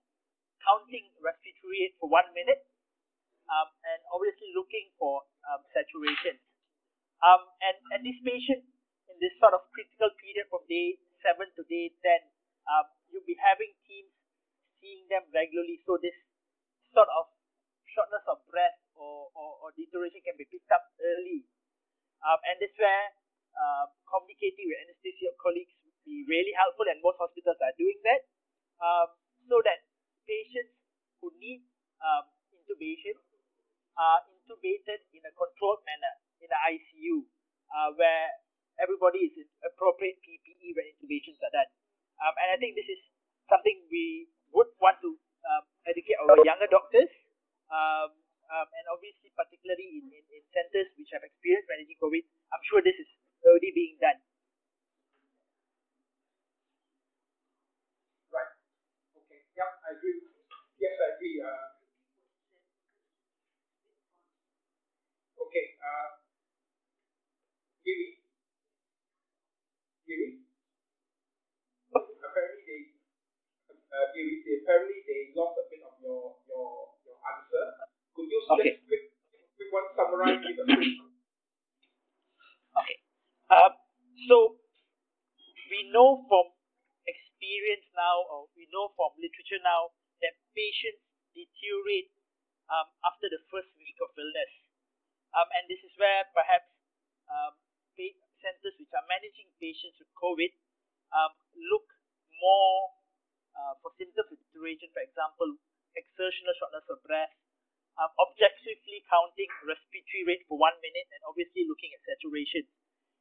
[0.58, 2.66] counting respiratory rate for one minute,
[3.46, 6.42] um, and obviously looking for um, saturation.
[7.22, 8.66] Um, and, and this patient
[9.06, 12.35] in this sort of critical period from day 7 to day 10,
[12.66, 14.12] um, you'll be having teams
[14.78, 15.80] seeing them regularly.
[15.86, 16.14] So this
[16.92, 17.30] sort of
[17.86, 21.48] shortness of breath or, or, or deterioration can be picked up early.
[22.20, 23.14] Um, and this where
[23.56, 28.28] uh, communicating with anesthesia colleagues would be really helpful, and most hospitals are doing that,
[28.80, 29.08] um,
[29.48, 29.84] so that
[30.28, 30.76] patients
[31.20, 31.64] who need
[32.02, 33.16] um, intubation
[33.96, 36.14] are intubated in a controlled manner
[36.44, 37.24] in the ICU,
[37.72, 38.28] uh, where
[38.76, 41.70] everybody is in appropriate PPE when intubations are done.
[42.22, 43.00] Um, and I think this is
[43.50, 45.10] something we would want to
[45.46, 47.10] um, educate our younger doctors,
[47.70, 48.10] um,
[48.50, 52.24] um, and obviously particularly in, in, in centers which have experience managing COVID.
[52.52, 53.08] I'm sure this is
[53.44, 54.18] already being done.
[58.32, 58.52] Right.
[59.18, 59.40] Okay.
[59.56, 60.20] Yep, I agree.
[60.78, 61.36] Yes, I agree.
[61.42, 61.66] Uh,
[65.46, 65.66] okay.
[65.80, 66.08] Uh.
[71.96, 72.80] Apparently they,
[73.96, 77.64] uh, apparently they lost a bit of your your your answer.
[78.12, 78.76] Could you Okay.
[78.76, 79.04] just quick,
[79.56, 81.00] quick one summarize with a quick
[82.76, 82.98] Okay.
[83.48, 83.72] Um,
[84.28, 84.60] so
[85.72, 86.52] we know from
[87.08, 91.00] experience now, or we know from literature now, that patients
[91.32, 92.12] deteriorate
[92.68, 94.52] um, after the first week of illness.
[95.36, 96.68] Um, and this is where perhaps
[97.28, 97.56] um,
[98.46, 100.52] centers which are managing patients with COVID
[101.10, 101.32] um,
[101.72, 101.86] look
[102.38, 102.94] more
[103.56, 105.56] uh, for symptoms of deterioration, for example,
[105.96, 107.32] exertional shortness of breath,
[107.96, 112.68] um, objectively counting respiratory rate for one minute, and obviously looking at saturation.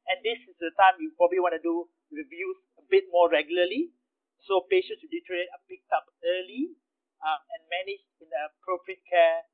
[0.06, 3.90] And this is the time you probably want to do reviews a bit more regularly.
[4.46, 6.76] So patients who deteriorate are picked up early
[7.24, 9.48] um, and managed in the appropriate care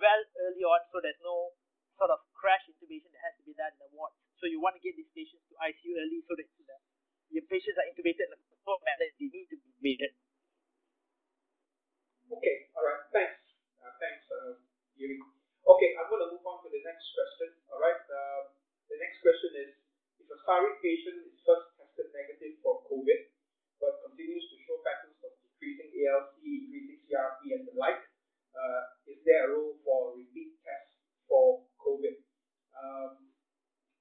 [0.00, 1.52] well early on so there's no
[2.00, 4.16] sort of crash intubation that has to be done in the ward.
[4.40, 6.76] So you want to get these patients to ICU early so that the,
[7.30, 10.12] your patients are intubated in a controlled manner they need to be intubated.
[12.30, 13.02] Okay, all right.
[13.10, 13.38] Thanks.
[13.82, 14.54] Uh, thanks, uh.
[15.70, 17.56] Okay, I'm going to move on to the next question.
[17.70, 17.96] All right.
[17.96, 18.52] Uh,
[18.90, 19.70] the next question is:
[20.18, 23.20] If a SARI patient is first tested negative for COVID,
[23.78, 28.02] but continues to show patterns of decreasing ALC, increasing CRP, and the like,
[28.52, 31.00] uh, is there a role for repeat tests
[31.30, 32.18] for COVID?
[32.76, 33.30] Um,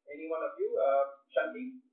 [0.09, 1.88] any one of you, uh, Shanti?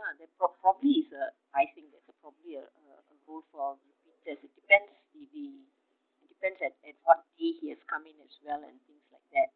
[0.00, 1.28] Yeah, there pro- probably is a.
[1.52, 4.40] I think there's a, probably a, a, a role for repeat test.
[4.48, 5.46] It depends the, the
[6.24, 9.28] it depends at, at what day he has come in as well and things like
[9.36, 9.52] that.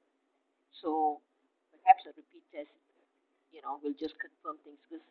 [0.76, 1.22] So
[1.72, 2.72] perhaps a repeat test,
[3.54, 5.04] you know, will just confirm things because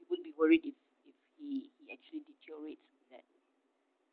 [0.00, 0.76] you would be worried if,
[1.08, 3.26] if he, he actually deteriorates with that.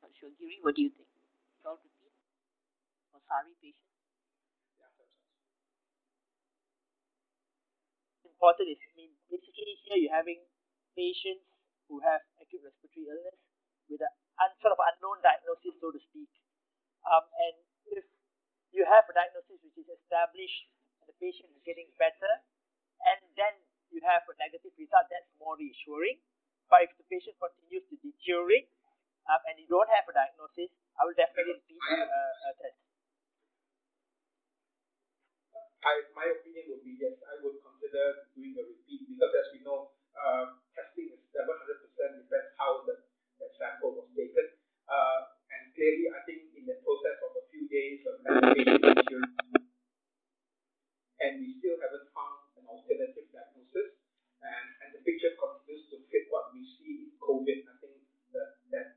[0.04, 0.32] Not sure.
[0.40, 1.10] Giri, what do you think?
[1.64, 2.14] Shall repeat
[3.12, 3.90] for SARI patient?
[8.26, 10.42] important is, I mean, basically here you're having
[10.94, 11.46] patients
[11.90, 13.38] who have acute respiratory illness
[13.92, 16.32] with a un- sort of unknown diagnosis, so to speak.
[17.04, 17.56] Um, and
[18.00, 18.06] if
[18.72, 20.72] you have a diagnosis which is established
[21.04, 22.32] and the patient is getting better,
[23.04, 23.54] and then
[23.92, 26.18] you have a negative result, that's more reassuring.
[26.72, 28.72] But if the patient continues to deteriorate
[29.30, 32.80] um, and you don't have a diagnosis, I will definitely repeat a, a, test.
[35.84, 39.60] I, my opinion would be yes, I would consider doing a repeat because as we
[39.68, 42.96] know, uh, testing is never 100% depends how the,
[43.40, 44.58] the sample was taken.
[44.90, 45.20] Uh,
[45.54, 49.22] and clearly, I think in the process of a few days of medication,
[51.24, 53.96] and we still haven't found an alternative diagnosis,
[54.44, 57.96] and, and the picture continues to fit what we see in COVID, I think
[58.36, 58.88] that, that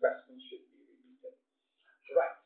[0.00, 1.36] specimen should be repeated.
[2.16, 2.36] Right.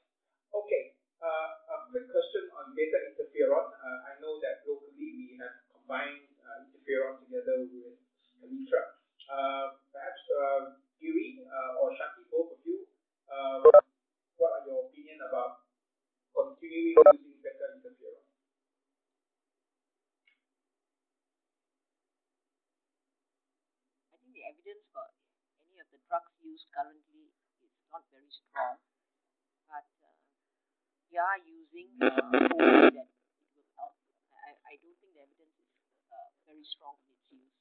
[0.50, 0.98] Okay.
[1.22, 3.70] Uh, a quick question on beta interferon.
[3.70, 8.03] Uh, I know that locally we have combined uh, interferon together with
[8.44, 8.82] Kaletra.
[9.24, 10.60] Uh, perhaps uh,
[11.00, 12.84] Giri uh, or Shanti, both of you,
[13.32, 13.64] uh,
[14.36, 15.64] what are your opinion about
[16.36, 18.20] continuing using beta interferon?
[24.12, 25.08] I think the evidence for
[25.72, 27.32] any of the drugs used currently
[27.64, 28.76] is not very strong.
[29.72, 29.88] But
[31.08, 32.12] we are using uh,
[32.92, 33.08] that.
[34.44, 35.72] I, I don't think the evidence is
[36.12, 37.56] uh, very strong in its use.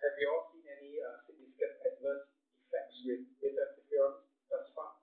[0.00, 2.24] Have you all seen any uh, significant adverse
[2.64, 4.96] effects with beta interferon thus far?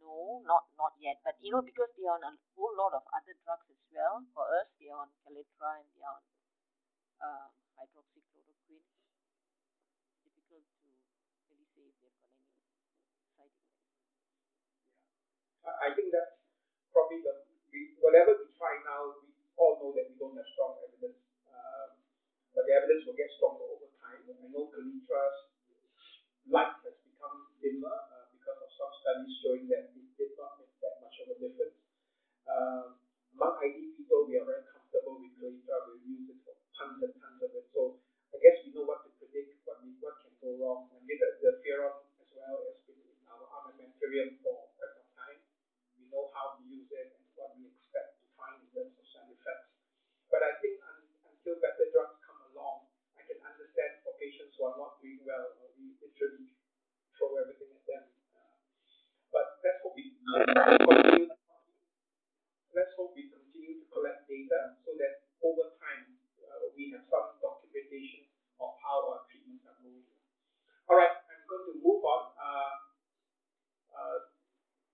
[0.00, 1.20] No, not not yet.
[1.20, 4.24] But you know, because they are on a whole lot of other drugs as well.
[4.32, 6.24] For us, they are on Kaletra and they are on
[7.20, 7.46] uh,
[7.76, 8.88] hydroxychloroquine.
[10.24, 10.88] Difficult to
[11.52, 12.48] really say if they've got any
[13.36, 13.92] side effects.
[15.68, 16.32] I I think that's
[16.96, 19.28] probably the we, whatever we try now, we
[19.60, 21.20] all know that we don't have strong evidence,
[22.58, 24.18] but the evidence will get stronger over time.
[24.26, 25.38] I know Kaletra's
[26.50, 30.74] light has become dimmer uh, because of some studies showing that it did not make
[30.82, 31.78] that much of a difference.
[32.50, 32.98] Um,
[33.38, 35.94] among ID people, we are very comfortable with Kalitra.
[35.94, 37.70] We use it for tons and tons of it.
[37.70, 38.02] So
[38.34, 40.90] I guess we know what to predict, what we, what can go wrong.
[40.90, 45.10] And with the, the Fearon as well has been in our armamentarium for quite some
[45.14, 45.38] time.
[45.94, 49.06] We know how to use it and what we expect to find in terms of
[49.06, 49.70] side effects.
[50.26, 50.98] But I think un,
[51.30, 55.56] until better drugs come along, I can understand for patients who are not doing well,
[55.80, 56.52] we literally
[57.16, 58.04] throw everything at them.
[58.36, 58.60] Uh,
[59.32, 61.32] but let's hope we continue.
[62.76, 66.12] Let's hope we continue to collect data so that over time
[66.44, 68.28] uh, we have some documentation
[68.60, 70.04] of how our treatments are going.
[70.92, 72.22] All right, I'm going to move on.
[72.36, 72.74] Uh,
[73.96, 74.18] uh,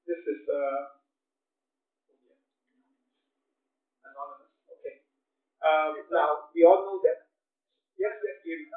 [0.07, 0.95] this is uh,
[4.07, 4.55] anonymous.
[4.79, 5.03] Okay.
[5.67, 7.27] Um, now we all know that.
[7.99, 8.15] Yes,
[8.47, 8.71] Giri.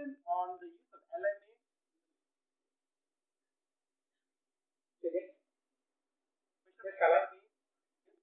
[0.00, 1.52] Question on the use of LMA.
[4.96, 5.28] Say again.
[6.80, 7.20] Yes, Kala.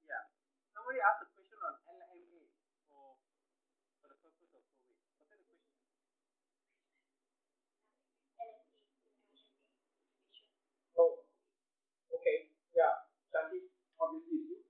[0.10, 0.26] Yeah.
[0.74, 2.50] Somebody asked a question on LMA
[2.90, 3.22] for
[4.02, 4.90] for the purpose of COVID.
[5.22, 5.70] Was that a question?
[10.98, 11.22] Oh,
[12.18, 12.50] okay.
[12.74, 13.70] Yeah, Shanti,
[14.02, 14.66] obviously you.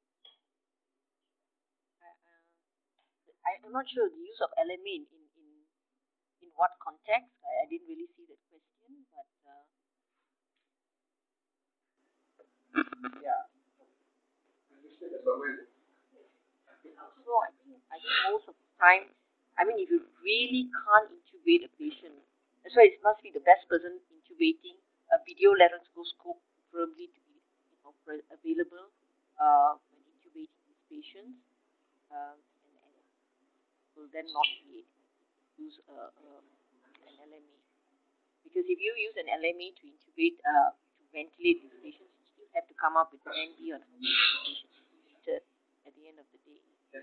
[2.04, 5.27] I, uh, I, I'm not sure the use of LMA in
[6.58, 7.32] what context.
[7.46, 9.64] I, I didn't really see that question, but uh,
[13.22, 13.44] Yeah.
[17.26, 19.04] So I think I think most of the time,
[19.60, 22.16] I mean, if you really can't intubate a patient,
[22.64, 24.78] that's why it must be the best person intubating
[25.12, 26.40] a video laryngoscope,
[26.72, 27.36] preferably to be
[27.72, 27.94] you know,
[28.32, 28.88] available
[29.40, 31.38] uh, when intubating these patients,
[32.12, 32.96] um, and, and
[33.96, 34.97] will then not be able
[35.58, 36.42] use uh, uh,
[37.10, 37.58] an LMA.
[38.46, 42.50] Because if you use an LMA to intubate, uh, to ventilate these patients, you still
[42.56, 44.14] have to come up with an on how many
[45.88, 46.60] at the end of the day.
[46.60, 47.00] A.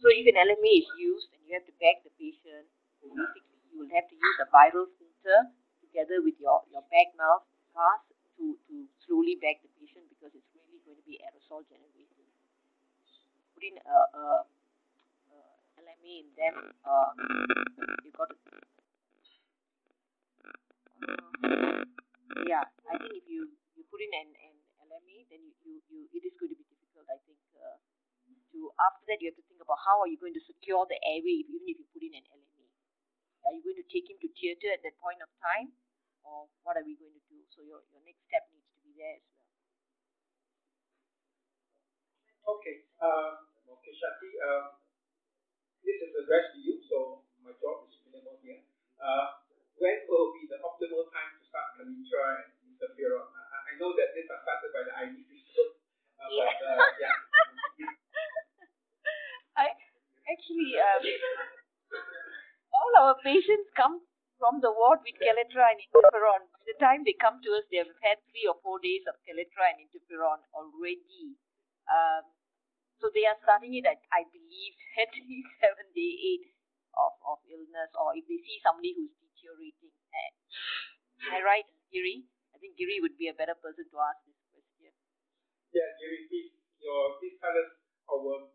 [0.00, 2.68] So if an LMA is used and you have to bag the patient,
[3.00, 5.48] basically you will have to use a viral filter
[5.80, 7.40] together with your, your bag mouth
[7.72, 8.04] gas
[8.36, 12.28] to, to slowly bag the patient because it's really going to be aerosol generated.
[13.56, 14.53] Put in a, a, a
[16.04, 17.08] LMA in them, uh,
[18.04, 18.36] you got to
[21.04, 21.84] uh,
[22.44, 25.98] yeah, I think if you, you put in an, an LMA, then you, you, you
[26.12, 27.80] it is going to be difficult, I think, uh,
[28.52, 31.00] to after that you have to think about how are you going to secure the
[31.08, 32.68] airway if, even if you put in an LMA
[33.48, 35.72] Are you going to take him to theatre at that point of time,
[36.24, 37.40] or what are we going to do?
[37.48, 39.48] So your, your next step needs to be there as well.
[42.60, 42.76] Okay.
[43.00, 44.30] Um, okay, Shanti.
[44.44, 44.83] Um,
[45.84, 48.64] this is addressed to you, so my job is minimal here.
[48.96, 49.36] Uh,
[49.76, 53.28] when will be the optimal time to start Kaletra and interferon?
[53.28, 55.68] I, I know that these are started by the ID system,
[56.16, 57.16] uh, but uh, yeah.
[59.64, 59.66] I
[60.24, 61.04] actually um,
[62.72, 64.00] all our patients come
[64.40, 66.42] from the ward with Kaletra and interferon.
[66.50, 69.20] By the time they come to us, they have had three or four days of
[69.22, 71.38] Kaletra and interferon already.
[71.86, 72.24] Um,
[73.04, 74.72] so they are starting it at, I believe,
[75.04, 76.48] at least seven day eight
[76.96, 79.92] of, of illness, or if they see somebody who's deteriorating.
[81.20, 82.24] Am I right, Giri?
[82.52, 84.88] I think Giri would be a better person to ask this question.
[85.76, 87.70] Yeah, Giri, please, your, please tell us
[88.08, 88.48] our,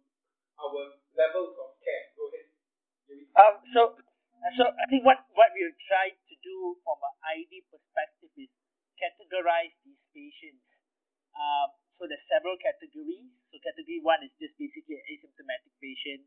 [0.57, 0.83] our
[1.13, 2.09] levels of care.
[2.17, 2.49] Go ahead.
[3.05, 3.29] Giri.
[3.37, 3.81] Um, so,
[4.57, 8.49] so I think what, what we're trying to do from an ID perspective is
[8.97, 10.65] categorize these patients.
[11.37, 11.69] Um,
[11.99, 13.27] so there's several categories.
[13.51, 16.23] So category one is just basically asymptomatic patient.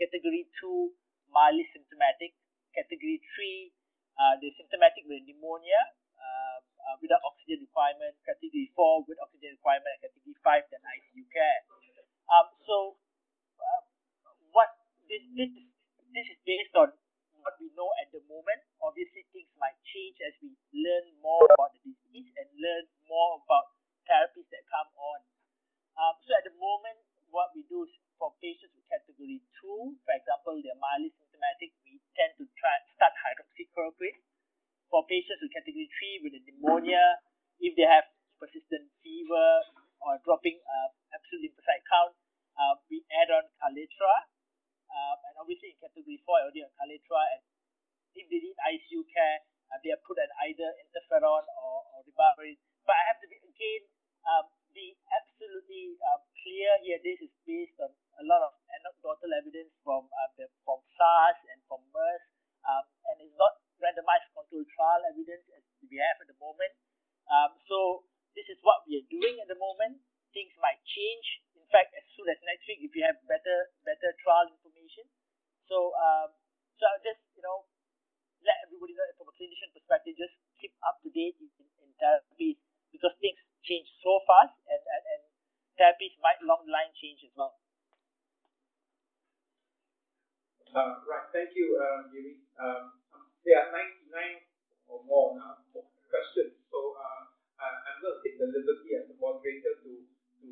[0.00, 0.96] Category two,
[1.28, 2.32] mildly symptomatic.
[2.72, 3.76] Category three,
[4.16, 5.76] uh, they're symptomatic with pneumonia
[6.16, 8.16] uh, uh, without oxygen requirement.
[8.24, 9.92] Category four with oxygen requirement.
[10.00, 11.60] And category five, then ICU care.
[12.32, 12.96] Um, so
[13.60, 13.82] uh,
[14.56, 14.72] what
[15.04, 15.68] this, this is
[16.16, 16.96] this is based on
[17.44, 21.72] what we know at the moment obviously things might change as we learn more about
[21.72, 23.79] the disease and learn more about
[24.10, 25.22] therapies that come on.
[25.94, 26.98] Um, so at the moment,
[27.30, 32.02] what we do is for patients with category 2, for example, they're mildly symptomatic, we
[32.18, 34.18] tend to try start hydroxychloroquine.
[34.90, 37.22] For patients with category 3 with a pneumonia,
[37.62, 38.10] if they have
[38.42, 39.48] persistent fever
[40.02, 42.12] or dropping uh, absolute lymphocyte count,
[42.58, 44.14] uh, we add on Kaletra.
[44.90, 47.22] Uh, and obviously in category 4, already on Kaletra.
[47.38, 47.40] And
[48.18, 52.58] if they need ICU care, uh, they are put at either interferon or, or ribavirin.
[52.82, 53.86] But I have to be, again,
[54.26, 56.98] um, be absolutely uh, clear here.
[57.02, 57.90] This is based on
[58.20, 62.24] a lot of anecdotal evidence from uh, the, from SARS and from MERS,
[62.66, 66.72] um, and it's not randomized controlled trial evidence as we have at the moment.
[67.26, 68.04] Um, so
[68.36, 69.98] this is what we are doing at the moment.
[70.30, 71.26] Things might change.
[71.58, 75.08] In fact, as soon as next week, if you have better better trial information.
[75.66, 76.30] So um,
[76.78, 77.66] so I'll just you know
[78.46, 81.48] let everybody know from a clinician perspective, just keep up to date in,
[81.82, 82.60] in therapies
[82.92, 83.40] because things
[83.70, 85.22] change so fast and, and, and
[85.78, 87.54] therapies might long line change as well.
[90.74, 92.06] Uh, right, thank you, uh.
[92.58, 92.82] Um,
[93.46, 95.62] there are 99 or more now
[96.10, 97.22] questions, so uh,
[97.62, 100.46] I'm going to take the liberty as the moderator to, to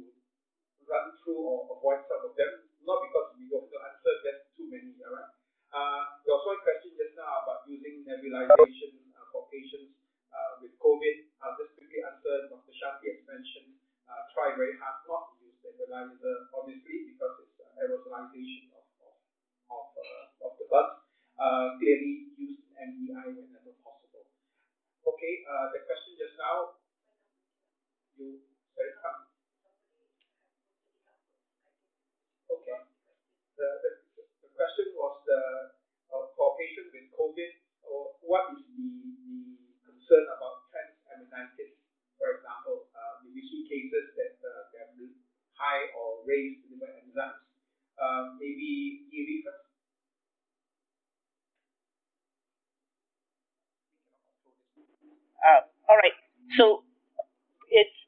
[0.86, 4.94] run through or avoid some of them, not because we don't answer just too many,
[5.04, 5.30] all right?
[5.68, 9.98] Uh, was one question just now about using nebulization uh, for patients
[10.32, 11.16] uh, with COVID.
[11.42, 12.50] I'll just quickly answer.
[12.50, 12.74] Dr.
[12.74, 17.68] Shanti has mentioned uh, try very hard not to use nebulizer, obviously, because it's uh,
[17.76, 19.14] aerosolization of, of,
[19.68, 20.88] of, uh, of the blood.
[21.36, 24.26] Uh, clearly, use MDI whenever possible.
[25.06, 26.80] Okay, uh, the question just now,
[28.16, 28.42] you
[28.74, 28.90] said,
[32.50, 32.78] okay.
[33.54, 33.90] The, the,
[34.58, 35.40] question was the,
[36.10, 37.50] uh, for patients with COVID,
[37.86, 38.90] or what is the,
[39.30, 39.67] the
[40.09, 41.76] concern about transaminitis,
[42.16, 44.96] for example, uh, we see cases that uh, have
[45.52, 47.44] high or raised liver enzymes.
[48.00, 49.68] Uh, maybe Giri first.
[55.42, 56.16] Uh, all right.
[56.59, 56.82] So
[57.70, 58.00] it's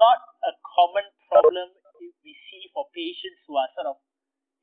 [0.00, 1.68] not a common problem
[2.02, 3.98] if we see for patients who are sort of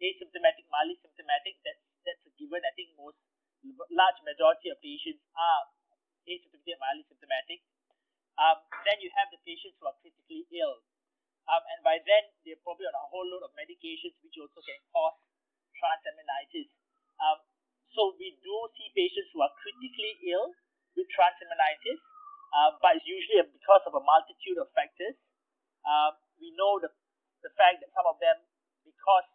[0.01, 1.59] asymptomatic, mildly symptomatic.
[1.65, 2.61] That's that's a given.
[2.63, 3.17] I think most
[3.91, 5.61] large majority of patients are
[6.25, 7.59] asymptomatic, mildly symptomatic.
[8.35, 10.83] Um, then you have the patients who are critically ill.
[11.45, 14.81] Um, and by then, they're probably on a whole load of medications which also can
[14.89, 15.15] cause
[15.77, 16.73] transaminitis.
[17.21, 17.37] Um,
[17.93, 20.51] so we do see patients who are critically ill
[20.97, 21.99] with transaminitis,
[22.51, 25.15] uh, but it's usually because of a multitude of factors.
[25.85, 26.91] Um, we know the,
[27.45, 28.41] the fact that some of them,
[28.83, 29.27] because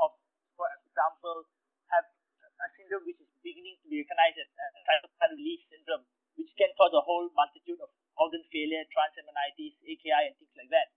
[0.00, 0.14] of,
[0.56, 1.44] for example,
[1.92, 2.06] have
[2.40, 6.08] a syndrome which is beginning to be recognized as a cytokine release syndrome,
[6.40, 10.88] which can cause a whole multitude of organ failure, transaminitis, AKI, and things like that.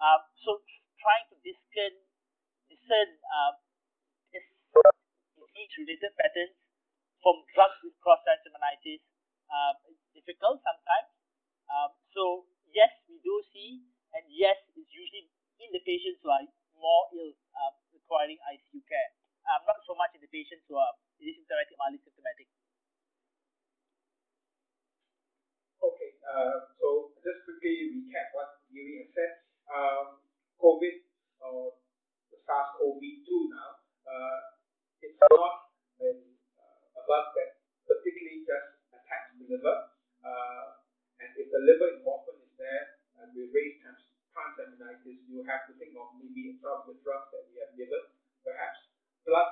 [0.00, 0.64] Um, so
[0.98, 1.94] trying to discern,
[2.72, 3.54] discern um,
[5.54, 6.56] disease-related patterns
[7.22, 9.00] from drugs with cross transaminitis
[9.48, 11.08] um, is difficult sometimes.
[11.70, 15.30] Um, so yes, we do see, and yes, it's usually
[15.62, 16.44] in the patients who are
[16.76, 19.10] more ill, um, requiring ICU care.
[19.44, 22.48] Um, not so much in the patients who are asymptomatic, mildly symptomatic.
[25.84, 29.44] Okay, uh, so just quickly recap what Giri has said.
[29.68, 30.24] Um,
[30.56, 30.96] COVID
[31.44, 31.76] or
[32.32, 34.38] the SARS-CoV-2 now, uh,
[35.04, 36.08] it's not a,
[36.56, 39.92] uh, a bug that particularly just attacks the liver.
[40.24, 40.80] Uh,
[41.20, 45.76] and if the liver involvement is there and we raise trans- transaminitis, you have to
[45.76, 48.00] think of maybe some of the drugs that we have given,
[48.40, 48.93] perhaps,
[49.24, 49.50] plus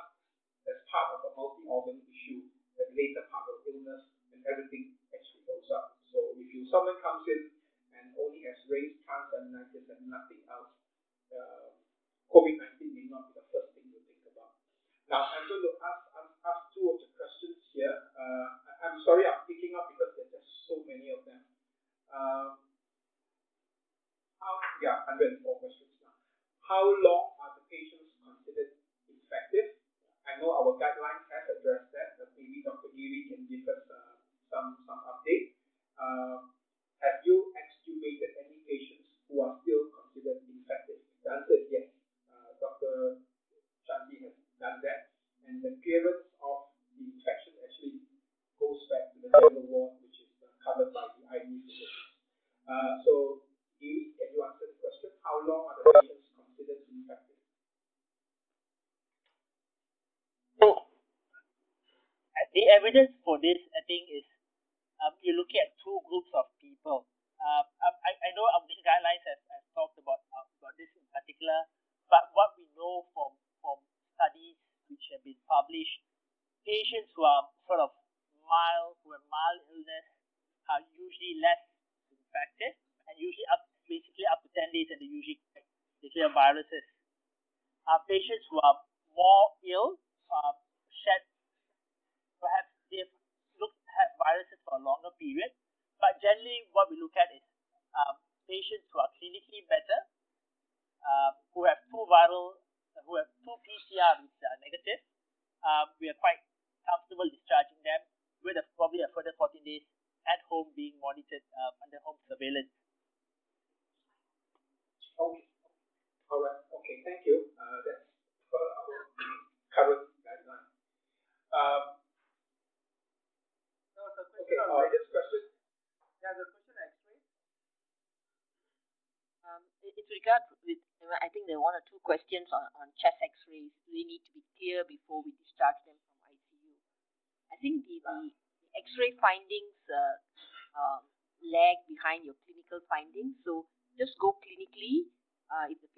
[0.69, 5.69] as part of a multi-organ issue, the later part of illness and everything actually goes
[5.73, 6.01] up.
[6.09, 7.52] So if you someone comes in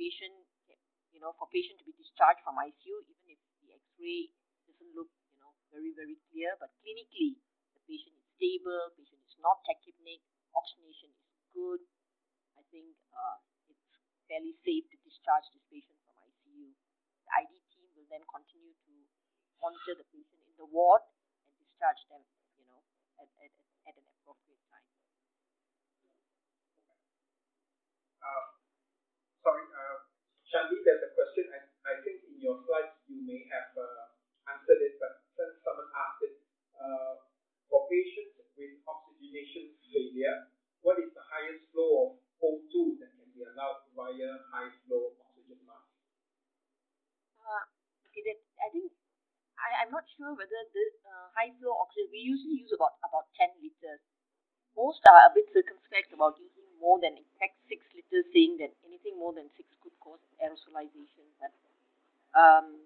[0.04, 0.36] patient,
[1.16, 4.28] you know, for patient to be discharged from ICU, even if the X-ray
[4.68, 7.40] doesn't look, you know, very very clear, but clinically
[7.72, 10.20] the patient is stable, patient is not tachypneic,
[10.52, 11.24] oxygenation is
[11.56, 11.80] good.
[12.60, 13.40] I think uh,
[13.72, 13.88] it's
[14.28, 16.68] fairly safe to discharge this patient from ICU.
[17.24, 18.92] The ID team will then continue to
[19.64, 21.00] monitor the patient in the ward
[21.48, 22.20] and discharge them,
[22.60, 22.84] you know,
[23.16, 23.52] at, at,
[23.88, 24.84] at an appropriate time.
[28.20, 28.44] Uh,
[29.44, 29.96] sorry, uh,
[30.48, 31.50] Shanti, there's a question.
[31.52, 34.08] I, I think in your slides you may have uh,
[34.48, 36.34] answered it, but since someone asked it,
[36.78, 37.24] uh,
[37.68, 40.48] for patients with oxygenation failure,
[40.86, 45.58] what is the highest flow of O2 that can be allowed via high flow oxygen
[45.66, 45.90] mask?
[47.40, 47.64] Uh,
[48.08, 48.94] okay, that, I think
[49.58, 53.26] I, I'm not sure whether the uh, high flow oxygen we usually use about about
[53.40, 53.98] 10 liters.
[54.78, 58.74] Most are a bit circumspect about using more than in fact six liters, saying that
[58.84, 61.24] anything more than six could cause aerosolization.
[61.40, 61.54] But
[62.36, 62.82] um,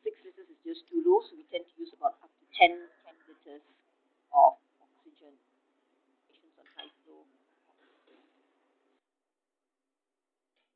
[0.00, 2.78] six liters is just too low, so we tend to use about up to 10,
[2.78, 3.64] 10 liters
[4.32, 5.36] of oxygen.
[6.32, 7.28] Patients on high flow.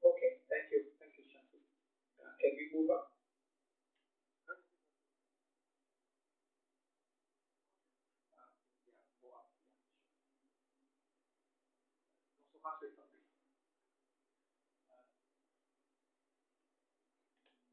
[0.04, 0.84] Okay, thank you.
[1.00, 1.58] Thank you, Shanti.
[2.20, 3.08] Uh, can we move on?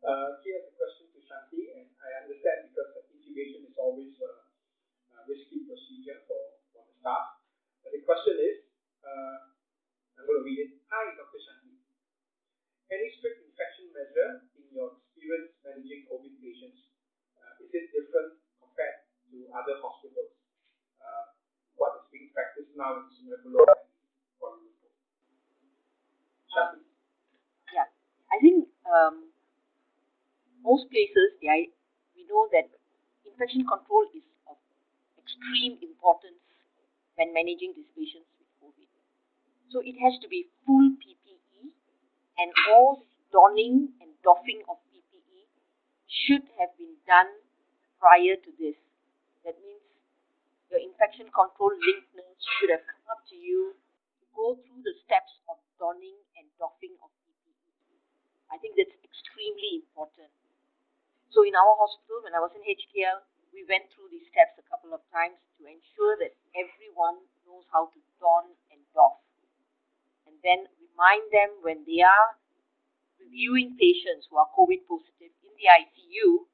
[0.03, 4.31] Uh, here's a question to Shanti, and I understand because the intubation is always a,
[5.15, 7.39] a risky procedure for, for the staff.
[7.79, 8.67] But the question is,
[8.99, 9.47] uh,
[10.19, 10.71] I'm going to read it.
[10.91, 11.39] Hi, Dr.
[11.39, 11.79] Shanti.
[12.91, 16.83] Any strict infection measure in your experience managing COVID patients?
[17.39, 20.35] Uh, is it different compared to other hospitals?
[20.99, 21.31] Uh,
[21.79, 23.71] what is being practiced now in Singapore.
[27.73, 27.89] Yeah,
[28.29, 29.32] I think um,
[30.63, 32.71] most places, we know that
[33.27, 34.55] infection control is of
[35.19, 36.39] extreme importance
[37.19, 38.89] when managing these patients with COVID.
[39.69, 41.69] So it has to be full PPE,
[42.39, 45.45] and all donning and doffing of PPE
[46.07, 47.29] should have been done
[47.99, 48.77] prior to this.
[49.45, 49.85] That means
[50.71, 53.77] your infection control link nurse should have come up to you
[54.21, 57.53] to go through the steps of donning and doffing of PPE.
[58.49, 60.33] I think that's extremely important.
[61.33, 64.65] So in our hospital, when I was in HKL, we went through these steps a
[64.69, 69.17] couple of times to ensure that everyone knows how to don and doff.
[70.29, 72.37] And then remind them when they are
[73.17, 76.45] reviewing patients who are COVID positive in the ICU,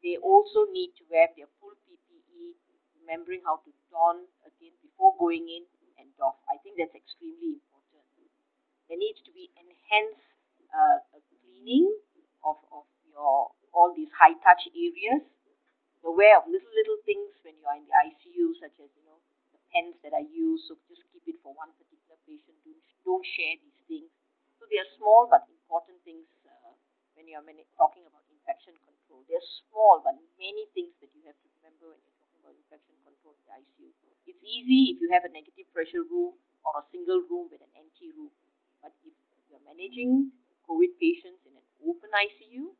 [0.00, 2.56] they also need to wear their full PPE,
[3.04, 5.68] remembering how to don again before going in
[6.00, 6.40] and doff.
[6.48, 8.32] I think that's extremely important.
[8.88, 10.24] There needs to be enhanced
[10.72, 11.92] uh, cleaning
[12.40, 15.22] of, of your all these high touch areas.
[16.02, 19.20] Aware of little little things when you are in the ICU, such as you know
[19.52, 20.64] the pens that are used.
[20.68, 22.56] So just keep it for one particular patient.
[22.64, 24.08] Don't don't share these things.
[24.56, 26.72] So they are small but important things uh,
[27.14, 27.44] when you are
[27.76, 29.22] talking about infection control.
[29.28, 32.96] They're small but many things that you have to remember when you're talking about infection
[33.04, 33.88] control in the ICU.
[34.24, 37.72] It's easy if you have a negative pressure room or a single room with an
[37.76, 38.32] empty room.
[38.80, 39.12] But if
[39.52, 40.32] you're managing
[40.64, 42.72] COVID patients in an open ICU,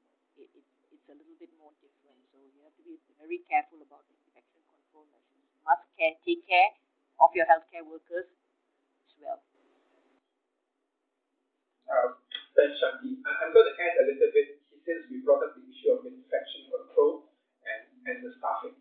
[1.11, 2.23] a little bit more different.
[2.31, 5.11] So you have to be very careful about infection control.
[5.99, 6.71] care, take care
[7.19, 8.31] of your healthcare workers
[9.05, 9.43] as well.
[11.91, 12.17] Uh,
[12.55, 13.19] thanks, Shanti.
[13.27, 16.71] I'm going to add a little bit since we brought up the issue of infection
[16.71, 17.29] control
[17.67, 18.79] and, and the staffing.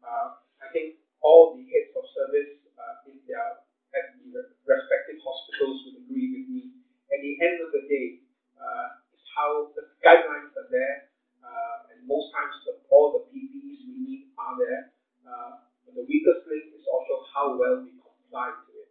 [0.00, 3.62] Uh, I think all the heads of service uh, in their
[3.92, 6.80] at the respective hospitals would agree with me.
[7.12, 8.24] At the end of the day,
[8.56, 9.04] uh,
[9.36, 11.11] how the guidelines are there,
[12.06, 14.82] most times the, all the PPEs we need are there.
[15.22, 18.90] Uh, the weakest link is also how well we comply to it.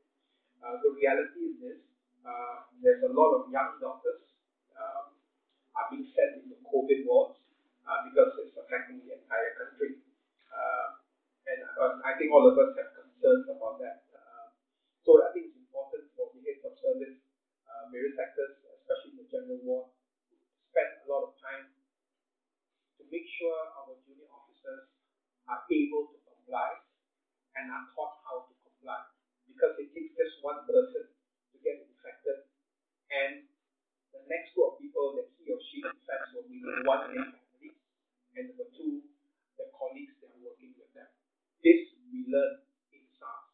[0.62, 1.80] Uh, the reality is this:
[2.22, 4.22] uh, there's a lot of young doctors
[4.78, 5.18] um,
[5.74, 7.42] are being sent into COVID wards
[7.90, 9.98] uh, because it's affecting the entire country.
[11.52, 11.60] and
[12.08, 14.08] I think all of us have concerns about that.
[15.02, 17.18] So I think it's important for the heads of service,
[17.66, 19.90] uh, various sectors, especially in the general ward,
[20.70, 21.71] spend a lot of time
[23.12, 24.88] make sure our junior officers
[25.52, 26.80] are able to comply
[27.60, 29.04] and are taught how to comply.
[29.44, 32.48] Because it takes just one person to get infected,
[33.12, 33.52] and
[34.16, 37.76] the next group of people that he or she infects will be one in family,
[38.40, 39.04] and number two,
[39.60, 41.12] the colleagues that are working with them.
[41.60, 42.64] This we learn
[42.96, 43.52] in SARS.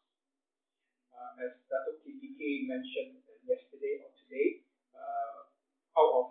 [1.10, 4.62] Uh, as Dato KPK mentioned yesterday or today,
[4.94, 5.50] uh,
[5.98, 6.26] out of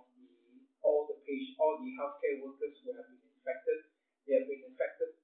[1.27, 3.91] patient, all the healthcare workers who have been infected,
[4.23, 5.19] they have been infected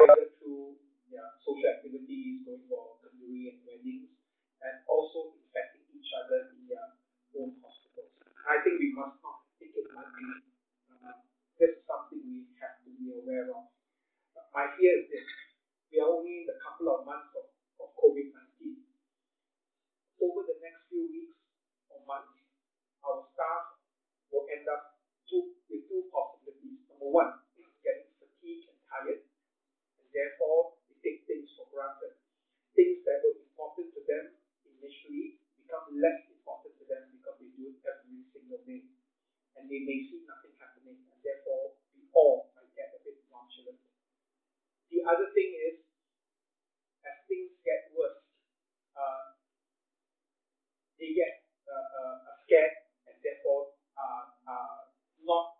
[0.00, 0.74] either through
[1.12, 4.10] yeah, social activities, going for kenduri and weddings,
[4.64, 6.98] and also infecting each other in their
[7.38, 8.10] own hospitals.
[8.48, 10.42] I think we must not take it lightly.
[10.90, 11.22] Uh,
[11.60, 13.70] this is something we have to be aware of.
[14.50, 15.28] My fear is this:
[15.92, 17.46] we are only in a couple of months of,
[17.78, 18.82] of COVID 19.
[20.24, 21.36] over the next few weeks
[21.92, 22.34] or months,
[23.04, 23.78] our staff
[24.32, 24.93] will end up
[25.28, 26.84] two, with two possibilities.
[26.88, 27.44] Number one,
[27.84, 32.16] getting fatigued and tired, and therefore they take things for granted.
[32.74, 34.34] Things that were important to them
[34.66, 38.88] initially become less important to them because they do it every single day.
[39.54, 43.78] And they may see nothing happening, and therefore we all might get a bit nonchalant.
[44.90, 45.86] The other thing is,
[47.06, 48.24] as things get worse,
[51.04, 52.16] they get uh, uh,
[52.48, 52.72] scared
[53.04, 54.83] and therefore are, are
[55.26, 55.58] not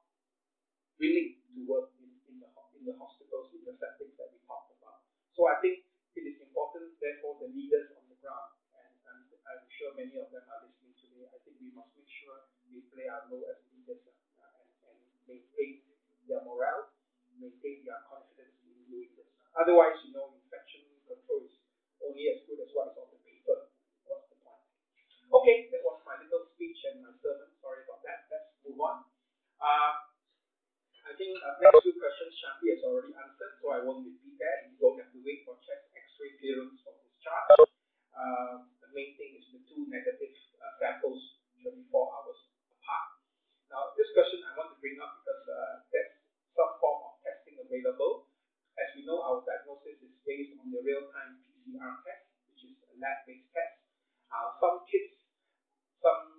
[1.01, 2.49] willing to work in, in, the,
[2.79, 5.03] in the hospitals, in the settings that we talked about.
[5.35, 5.85] So I think
[6.15, 10.31] it is important, therefore, the leaders on the ground, and, and I'm sure many of
[10.31, 13.59] them are listening today, I think we must make sure we play our role as
[13.75, 14.03] leaders
[14.39, 15.83] uh, and, and maintain
[16.31, 16.95] their morale,
[17.37, 19.27] maintain their confidence in doing this.
[19.59, 21.55] Otherwise, you know, infection control is
[22.03, 23.71] only as good as what is on the paper.
[24.07, 24.63] What's the point?
[25.43, 27.51] Okay, that was my little speech and my sermon.
[27.59, 28.31] Sorry about that.
[28.31, 29.14] Let's move on.
[29.65, 29.97] Uh,
[31.09, 34.69] I think uh, next two questions Shanti has already answered, so I won't repeat that.
[34.69, 37.73] You don't have to wait for chest X-ray clearance for discharge.
[38.13, 42.41] Uh, the main thing is the two negative uh, samples 24 hours
[42.77, 43.09] apart.
[43.73, 46.13] Now, this question I want to bring up because uh, there's
[46.53, 48.29] some form of testing available.
[48.77, 53.01] As we know, our diagnosis is based on the real-time PCR test, which is a
[53.01, 53.81] lab-based test.
[54.29, 55.25] Uh, some kits
[56.05, 56.34] some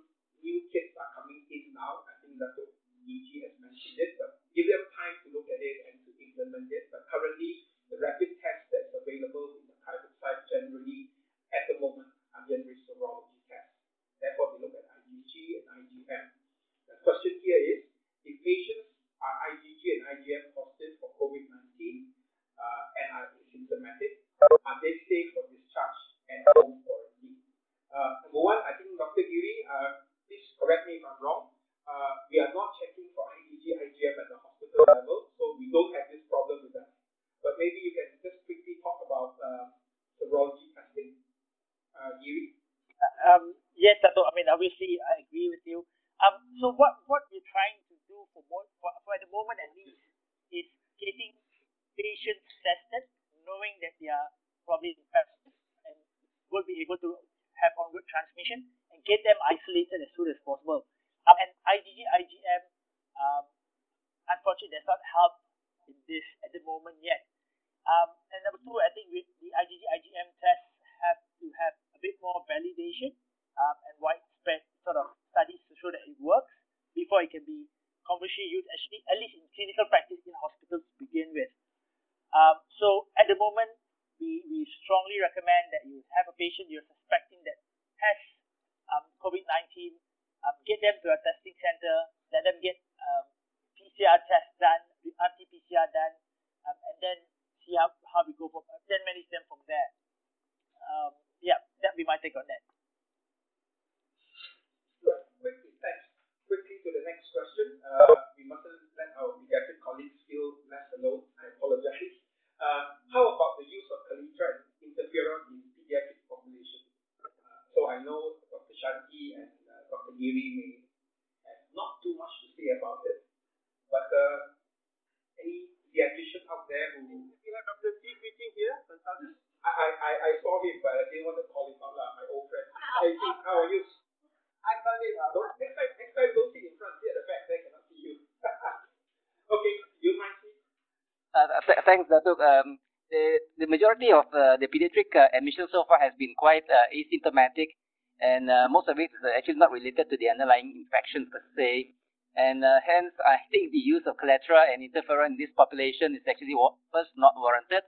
[141.66, 142.40] th- thanks, Datuk.
[142.40, 142.78] Um,
[143.10, 146.86] the, the majority of uh, the pediatric uh, admission so far has been quite uh,
[146.90, 147.76] asymptomatic,
[148.20, 151.92] and uh, most of it is actually not related to the underlying infection per se.
[152.36, 156.24] And uh, hence, I think the use of Kaletra and interferon in this population is
[156.28, 156.52] actually
[156.92, 157.84] first not warranted.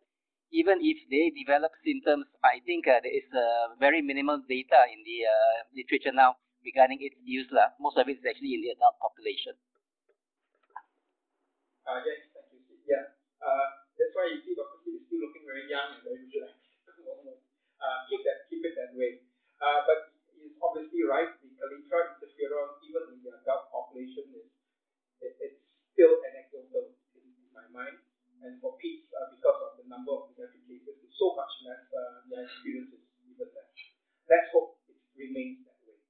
[0.48, 5.04] Even if they develop symptoms, I think uh, there is uh, very minimal data in
[5.04, 7.52] the uh, literature now regarding its use.
[7.76, 9.52] Most of it is actually in the adult population.
[11.84, 12.20] Uh, yes,
[13.38, 13.66] Uh,
[13.98, 14.78] that's why you see Dr.
[14.82, 16.66] Steve is still looking very young and very relaxed.
[17.78, 19.22] Uh, keep that, keep it that way.
[19.62, 21.30] Uh, but he's obviously right.
[21.38, 24.50] The Kaletra interferon, even in the adult population, is
[25.22, 25.62] it, it's
[25.94, 28.02] still anecdotal in, in my mind.
[28.42, 31.86] And for peaks, uh, because of the number of pediatric cases, it's so much less.
[31.94, 33.70] Uh, their experience is even less.
[34.26, 36.02] Let's hope it remains that way.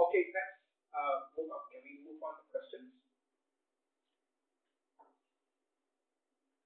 [0.00, 0.56] Okay, let's
[0.96, 1.68] uh, move on.
[1.68, 2.96] Can we move on to questions?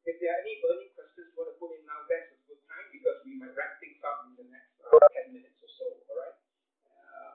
[0.05, 2.61] If there are any burning questions you want to put in now, that's a good
[2.69, 5.87] time because we might wrap things up in the next uh, 10 minutes or so,
[6.13, 6.37] all right?
[6.85, 7.33] Uh,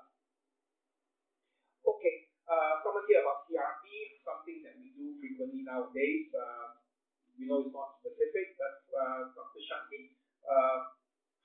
[1.98, 6.30] okay, uh, someone here about CRP, something that we do frequently nowadays.
[6.32, 6.78] Uh,
[7.50, 9.62] know it's not specific, but uh, Dr.
[9.66, 10.14] Shanti,
[10.46, 10.94] uh,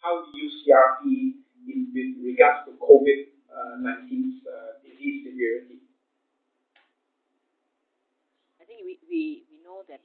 [0.05, 5.81] how do you use CRP in regards to COVID-19's uh, disease severity?
[8.61, 10.05] I think we, we, we know that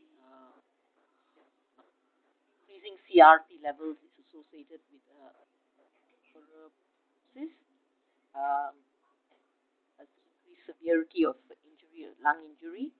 [2.80, 5.36] increasing CRP levels is associated with uh,
[6.32, 7.52] chlorosis,
[8.32, 8.72] um,
[10.00, 10.08] a
[10.64, 11.36] severity of
[11.68, 12.96] injury, lung injury.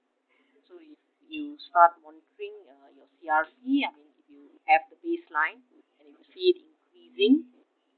[0.68, 1.00] So if
[1.32, 5.64] you start monitoring uh, your CRP, I mean, if you have the baseline
[5.96, 7.48] and if you see it increasing,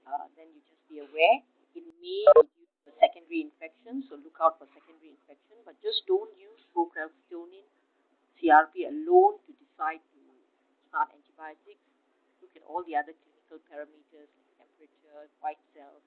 [0.07, 1.43] uh, then you just be aware.
[1.75, 2.23] It may be
[2.87, 7.67] a secondary infection, so look out for secondary infection, but just don't use procalcitonin
[8.39, 10.23] CRP alone to decide to
[10.93, 11.09] start
[11.43, 11.83] antibiotics.
[12.39, 16.03] Look at all the other clinical parameters like temperature, white cells.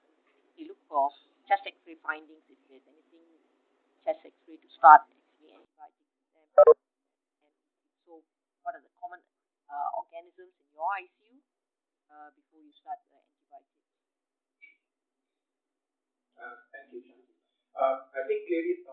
[0.56, 1.12] You look for
[1.44, 3.28] chest X-ray findings if there's anything
[4.04, 6.08] chest X-ray to start actually antibiotics.
[6.36, 6.48] And
[8.08, 8.24] so,
[8.64, 9.20] what are the common
[9.68, 11.36] uh, organisms in your ICU
[12.08, 13.84] uh, before you start the antibiotics?
[16.36, 17.36] Uh, thank you, Shanti.
[17.76, 18.88] Uh, I think clearly it's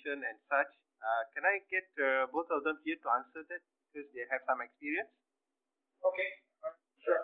[0.00, 0.72] neonatal and such.
[1.00, 4.44] Uh, can I get uh, both of them here to answer that because they have
[4.44, 5.08] some experience?
[6.04, 6.30] Okay,
[6.64, 7.22] uh, sure.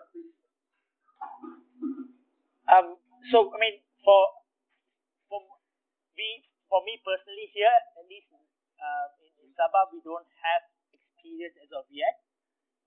[2.66, 2.96] Um,
[3.32, 4.20] so I mean, for
[5.28, 5.40] for
[6.16, 10.62] me, for me personally here, at least uh, in, in Sabah, we don't have
[10.92, 12.16] experience as of yet.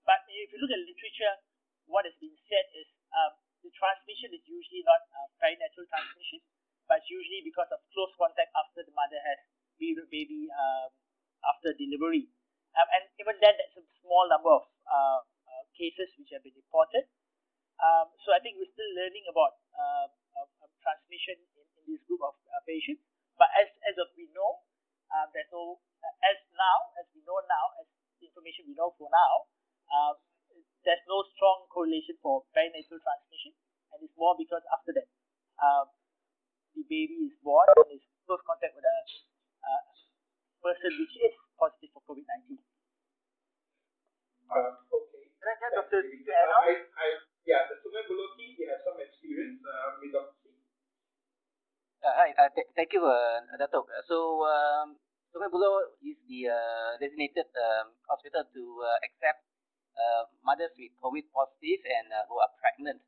[0.06, 1.34] But if you look at literature,
[1.86, 6.42] what has been said is um, the transmission is usually not uh, perinatal transmission,
[6.90, 9.38] but usually because of close contact after the mother has
[9.80, 10.92] baby um,
[11.48, 12.28] after delivery.
[12.76, 16.54] Um, and even then, that's a small number of uh, uh, cases which have been
[16.54, 17.08] reported.
[17.80, 20.06] Um, so I think we're still learning about uh,
[20.84, 23.00] transmission in, in, this group of uh, patients.
[23.40, 24.60] But as, as of we know,
[25.16, 25.80] um, there's no,
[26.28, 27.88] as now, as we know now, as
[28.20, 29.48] information we know for now,
[29.90, 30.14] um,
[30.84, 33.52] there's no strong correlation for perinatal transmission,
[33.92, 35.08] and it's more because after that,
[36.76, 39.29] the baby is born and is close contact with a uh,
[40.60, 42.60] person which is positive for COVID 19.
[44.50, 45.24] Uh, okay.
[45.40, 46.00] Can I get Dr.
[46.04, 47.06] I, I,
[47.48, 50.36] yeah, the Sungai Buloh team, they have some experience uh, with Dr.
[52.00, 53.84] Uh, hi, uh, th- thank you, uh, Datuk.
[54.08, 54.96] So, um,
[55.30, 59.44] Sungai Buloh is the uh, designated um, hospital to uh, accept
[60.00, 63.04] uh, mothers with COVID positive and uh, who are pregnant.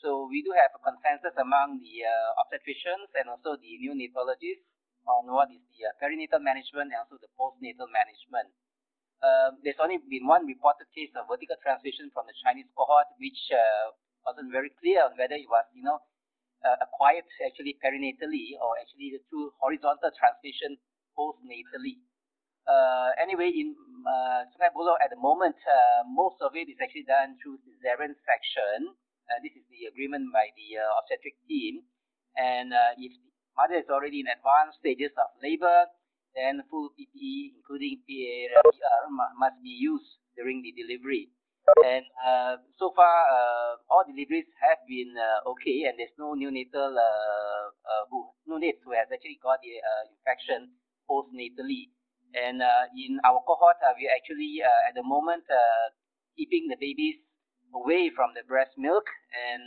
[0.00, 4.64] So we do have a consensus among the uh, obstetricians and also the neonatologists
[5.06, 8.52] on what is the uh, perinatal management and also the postnatal management.
[9.20, 13.52] Um, there's only been one reported case of vertical transmission from the Chinese cohort, which
[13.52, 13.92] uh,
[14.24, 16.00] wasn't very clear on whether it was, you know,
[16.64, 20.76] uh, acquired actually perinatally or actually through horizontal transmission
[21.16, 22.00] postnatally.
[22.68, 23.74] Uh, anyway, in
[24.04, 28.14] uh, Sungai Buloh at the moment, uh, most of it is actually done through cesarean
[28.24, 28.94] section.
[29.26, 31.82] Uh, this is the agreement by the uh, obstetric team.
[32.36, 35.86] And uh, if the mother is already in advanced stages of labor,
[36.34, 39.02] then full PPE, including PAPR,
[39.38, 41.30] must be used during the delivery.
[41.84, 46.96] And uh, so far, uh, all deliveries have been uh, okay, and there's no neonatal
[48.10, 49.78] who neonates who has actually got the
[50.10, 50.74] infection
[51.10, 51.90] postnatally.
[52.34, 55.90] And uh, in our cohort, uh, we actually uh, at the moment uh,
[56.38, 57.18] keeping the babies
[57.74, 59.66] away from the breast milk and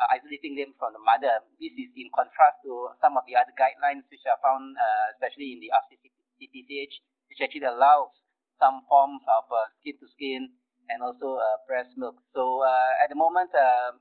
[0.00, 1.42] uh, isolating them from the mother.
[1.58, 5.56] This is in contrast to some of the other guidelines which are found, uh, especially
[5.56, 6.94] in the RCPCH,
[7.30, 8.12] which actually allows
[8.58, 9.46] some forms of
[9.80, 10.42] skin to skin
[10.88, 12.20] and also breast milk.
[12.36, 12.62] So
[13.02, 13.98] at the moment, um,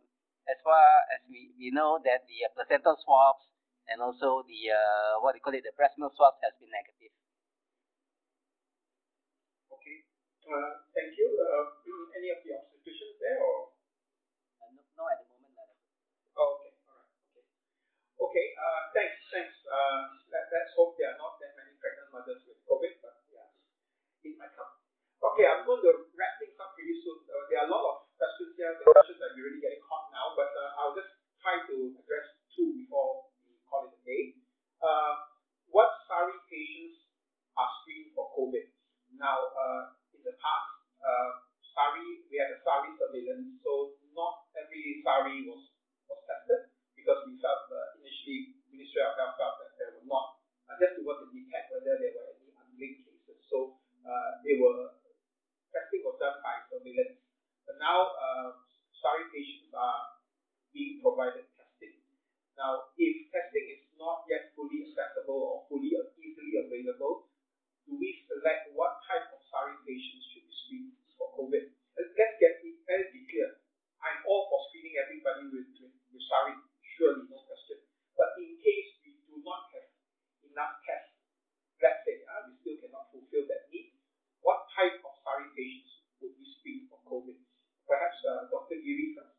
[0.47, 0.83] as far
[1.15, 3.47] as we, we know that the placental swabs
[3.87, 7.11] and also the uh, what they call it the breast milk swab has been negative.
[9.71, 9.97] Okay,
[10.47, 11.27] uh, thank you.
[11.35, 11.65] Uh,
[12.19, 13.71] any of the obstetricians there or?
[14.59, 15.51] Uh, no, no, at the moment.
[15.55, 15.71] Not.
[16.39, 17.43] Oh, okay, all right, okay,
[18.29, 18.47] okay.
[18.55, 19.55] Uh, thanks, thanks.
[19.67, 23.49] Uh, let, let's hope there are not that many pregnant mothers with COVID, but yeah,
[24.23, 24.71] it might come.
[25.23, 27.23] Okay, I'm going to wrap things up pretty soon.
[27.27, 28.75] Uh, there are a lot of questions here.
[28.75, 32.75] The questions are really getting hot now, but uh, I'll just try to address two
[32.83, 34.35] before we call it a day.
[34.83, 35.15] Uh,
[35.71, 37.07] what SARI patients
[37.55, 38.67] are screened for COVID?
[39.15, 40.71] Now, uh, in the past,
[41.71, 45.71] SARI, we had a SARI surveillance, so not every SARI was,
[46.11, 46.72] was tested
[47.03, 50.39] because we felt uh, initially, Ministry of Health felt that there were not,
[50.71, 53.43] uh, just to want to detect whether there were any unlinked cases.
[53.51, 53.75] So
[54.07, 54.95] uh, they were,
[55.75, 57.19] testing was done by surveillance.
[57.67, 58.55] But now, uh,
[59.03, 60.15] SARI patients are
[60.71, 61.99] being provided testing.
[62.55, 65.91] now, if testing is not yet fully accessible or fully
[66.23, 67.27] easily available,
[67.83, 71.67] do we select what type of SARI patients should be screened for COVID?
[71.99, 73.59] Let's get very clear.
[73.99, 76.55] I'm all for screening everybody with, with, with SARI,
[76.97, 77.81] surely, no question.
[78.17, 79.89] But in case we do not have
[80.45, 81.17] enough tests,
[81.81, 83.93] let's say uh, we still cannot fulfill that need,
[84.45, 87.37] what type of SARI patients would we screen for COVID?
[87.89, 88.79] Perhaps uh, Dr.
[88.79, 89.33] Giri first.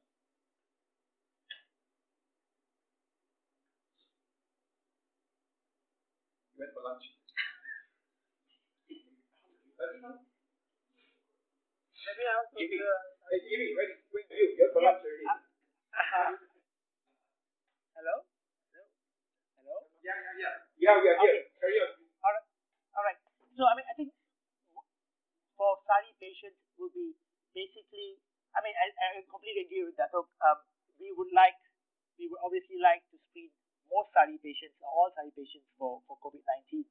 [6.65, 7.05] went for lunch.
[12.05, 13.97] Maybe I'll Jimmy, hey Jimmy, ready?
[14.13, 16.49] Wait, you, you're for lunch already.
[20.05, 20.55] Yeah, yeah, yeah.
[20.77, 21.33] Yeah, we are here.
[21.33, 21.41] Okay.
[21.57, 21.91] Carry on.
[22.21, 22.47] All right.
[22.93, 23.19] All right.
[23.57, 24.13] So, I mean, I think
[25.57, 27.17] for SARI patients will be
[27.57, 28.21] basically,
[28.53, 30.13] I mean, I, I completely agree with that.
[30.13, 30.61] So, um,
[31.01, 31.57] we would like,
[32.21, 33.49] we would obviously like to screen
[33.89, 36.85] most SARI patients, or all SARI patients for, for COVID-19.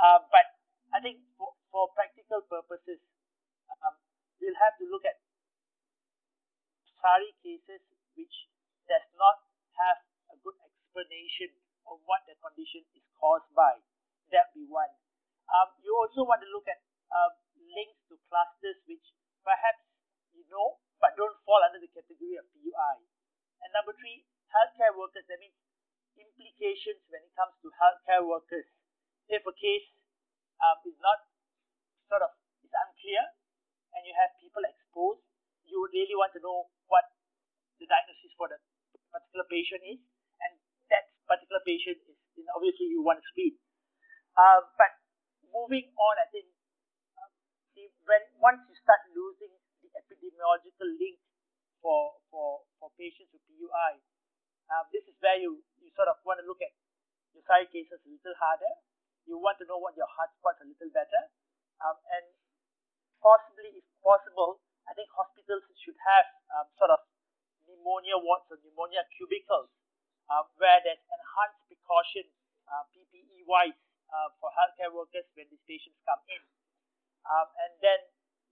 [0.00, 0.48] Uh, but
[0.96, 2.96] I think for, for practical purposes,
[3.84, 3.92] um,
[4.40, 5.20] we'll have to look at
[6.96, 7.84] SARI cases
[8.16, 8.48] which
[8.88, 9.36] does not
[9.76, 10.00] have
[10.32, 11.52] a good explanation
[11.88, 13.80] of what the condition is caused by.
[14.30, 14.92] That be one.
[15.48, 17.32] Um, you also want to look at um,
[17.72, 19.04] links to clusters which
[19.40, 19.80] perhaps
[20.36, 22.96] you know but don't fall under the category of PUI.
[23.62, 25.24] And number three, healthcare workers.
[25.30, 25.54] That means
[26.18, 28.66] implications when it comes to healthcare workers.
[29.30, 29.88] If a case
[30.58, 31.22] um, is not
[32.10, 32.34] sort of
[32.66, 33.22] is unclear
[33.94, 35.22] and you have people exposed,
[35.64, 37.06] you would really want to know what
[37.78, 38.58] the diagnosis for the
[39.12, 40.00] particular patient is,
[41.28, 42.16] particular patient is,
[42.56, 43.54] obviously you want to screen.
[44.34, 44.96] Uh, but
[45.52, 46.48] moving on, I think
[47.20, 47.28] uh,
[48.08, 49.52] when once you start losing
[49.84, 51.20] the epidemiological link
[51.84, 54.00] for for for patients with PUI,
[54.72, 56.72] uh, this is where you you sort of want to look at
[57.36, 58.72] your side cases a little harder.
[59.28, 61.22] You want to know what your hotspots a little better,
[61.84, 62.24] um, and
[63.20, 66.26] possibly, if possible, I think hospitals should have
[66.56, 67.04] um, sort of
[67.68, 69.77] pneumonia wards or pneumonia cubicles um,
[70.60, 72.28] where there's enhanced precaution
[72.68, 73.76] uh, PPE wise
[74.12, 76.42] uh, for healthcare workers when these patients come in.
[77.24, 78.00] Um, and then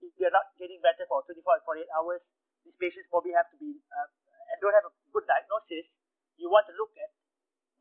[0.01, 2.21] if they're not getting better for 24 or 48 hours,
[2.65, 4.09] these patients probably have to be uh,
[4.53, 5.85] and don't have a good diagnosis.
[6.37, 7.13] You want to look at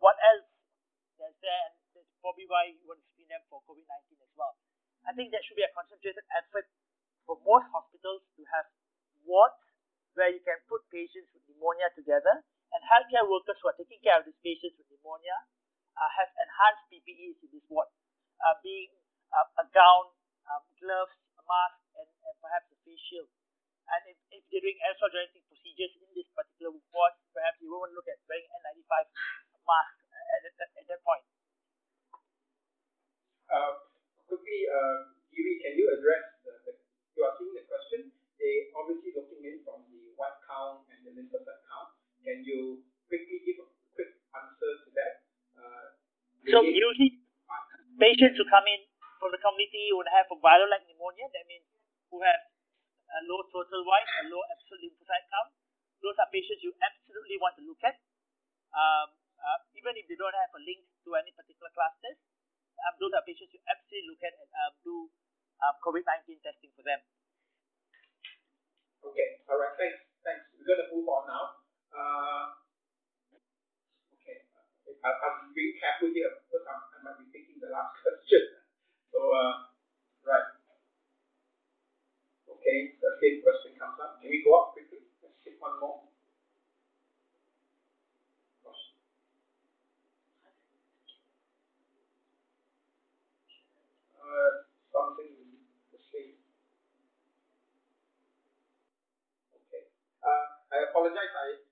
[0.01, 0.48] what else
[1.16, 4.32] there's there, and that's probably why you want to screen them for COVID 19 as
[4.36, 4.56] well.
[5.09, 6.68] I think there should be a concentrated effort
[7.24, 8.66] for most hospitals to have
[9.24, 9.59] wards
[10.16, 12.40] where you can put patients with pneumonia together,
[12.74, 15.36] and healthcare workers who are taking care of these patients with pneumonia
[15.97, 17.88] uh, have enhanced PPEs in this ward,
[18.43, 18.93] uh, being
[19.32, 20.12] uh, a gown,
[20.51, 23.30] um, gloves, a mask, and, and, perhaps a face shield.
[23.86, 27.94] And if, if they're doing aerosol generating procedures in this particular ward, perhaps you won't
[27.94, 28.93] look at wearing N95
[29.66, 31.24] mask at, at, at that point.
[33.47, 33.72] Uh,
[34.26, 36.72] quickly, uh, can you address the, the,
[37.18, 38.14] you are seeing the question?
[38.38, 41.95] They obviously looking in from the white count and the lymphocyte count.
[42.27, 45.15] Can you quickly give a quick answer to that?
[46.51, 47.23] So usually
[48.03, 48.82] patients who come in
[49.23, 51.62] from the community would have a viral-like pneumonia, that means
[52.11, 52.43] who have
[53.15, 55.51] a low total white, a low absolute lymphocyte count.
[56.03, 57.94] Those are patients you absolutely want to look at.
[58.74, 62.19] Um, uh, even if they don't have a link to any particular clusters,
[62.86, 64.94] um, those are patients you absolutely look at and um, do
[65.65, 67.01] um, COVID-19 testing for them.
[69.03, 70.44] Okay, all right, thanks, thanks.
[70.59, 71.55] We're going to move on now.
[72.06, 72.54] Uh,
[75.02, 78.62] I, am being careful here because I'm, I might be taking the last question.
[79.10, 79.66] So, uh,
[80.22, 80.54] right.
[82.46, 84.22] Okay, the same question comes up.
[84.22, 85.02] Can we go up quickly?
[85.18, 86.06] Let's take one more.
[94.14, 94.50] Uh,
[94.94, 95.34] something
[95.90, 96.38] the same.
[99.54, 99.90] Okay.
[100.22, 101.34] Uh, I apologize.
[101.34, 101.65] I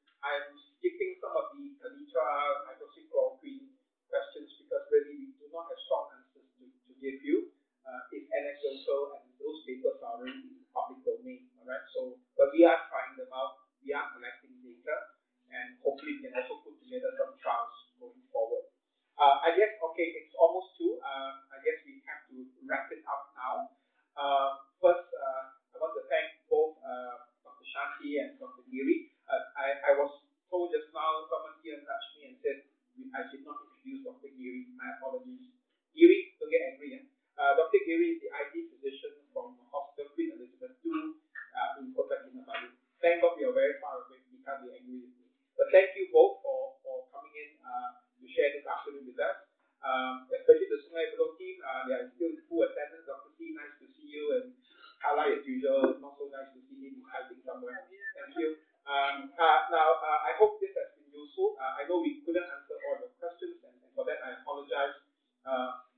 [0.95, 3.67] skipping some of the Kaletra hydroxychloroquine
[4.07, 7.51] questions because really we do not have strong answers to, to give you.
[7.83, 11.51] Uh, it's anecdotal and those papers are already in the public domain.
[11.59, 11.83] All right.
[11.91, 13.67] So, but we are trying them out.
[13.83, 15.19] We are collecting data,
[15.51, 18.71] and hopefully we can also put together some trials going forward.
[19.19, 21.03] Uh, I guess okay, it's almost two.
[21.03, 23.75] Uh, I guess we have to wrap it up now.
[24.15, 27.67] Uh, first, uh, I want to thank both uh, Dr.
[27.67, 28.63] Shanti and Dr.
[28.71, 29.11] Giri.
[29.27, 30.25] Uh, I, I was
[30.55, 32.63] told just now, someone here touched me and said,
[33.11, 34.31] I should not introduce Dr.
[34.39, 34.71] Giri.
[34.79, 35.51] My apologies.
[35.91, 36.95] Giri, don't get angry.
[36.95, 37.03] Eh?
[37.35, 37.83] Uh, Dr.
[37.83, 41.19] Giri is the ID physician from Hospital Queen Elizabeth II
[41.59, 42.71] uh, in Kota Kinabalu.
[43.03, 44.23] Thank God we are very far away.
[44.31, 45.27] You can't be angry with me.
[45.59, 49.51] But thank you both for, for coming in uh, to share this afternoon with us.
[49.83, 51.59] Um, especially the Sungai Buloh team.
[51.67, 53.11] Uh, they are still in full attendance.
[53.11, 53.35] Dr.
[53.35, 54.39] C, nice to see you.
[54.39, 54.55] And
[55.03, 57.91] Kala, as usual, not so nice to see him hiding somewhere.
[57.91, 58.55] Thank you.
[58.85, 61.57] Um, uh, now, uh, I hope this has been useful.
[61.57, 65.01] Uh, I know we couldn't answer all the questions, and, and for that I apologize.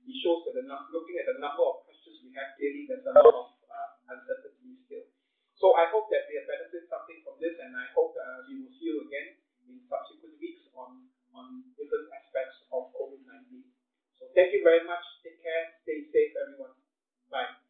[0.06, 0.54] it shows that
[0.94, 3.46] looking at the number of questions we have, clearly there's a lot of
[4.06, 5.02] uncertainty still.
[5.58, 8.14] So I hope that we have benefited something from this, and I hope
[8.46, 9.34] we will see you again
[9.66, 13.66] in subsequent weeks on, on different aspects of COVID-19.
[14.14, 15.02] So thank you very much.
[15.26, 15.74] Take care.
[15.82, 16.78] Stay safe, everyone.
[17.34, 17.65] Bye.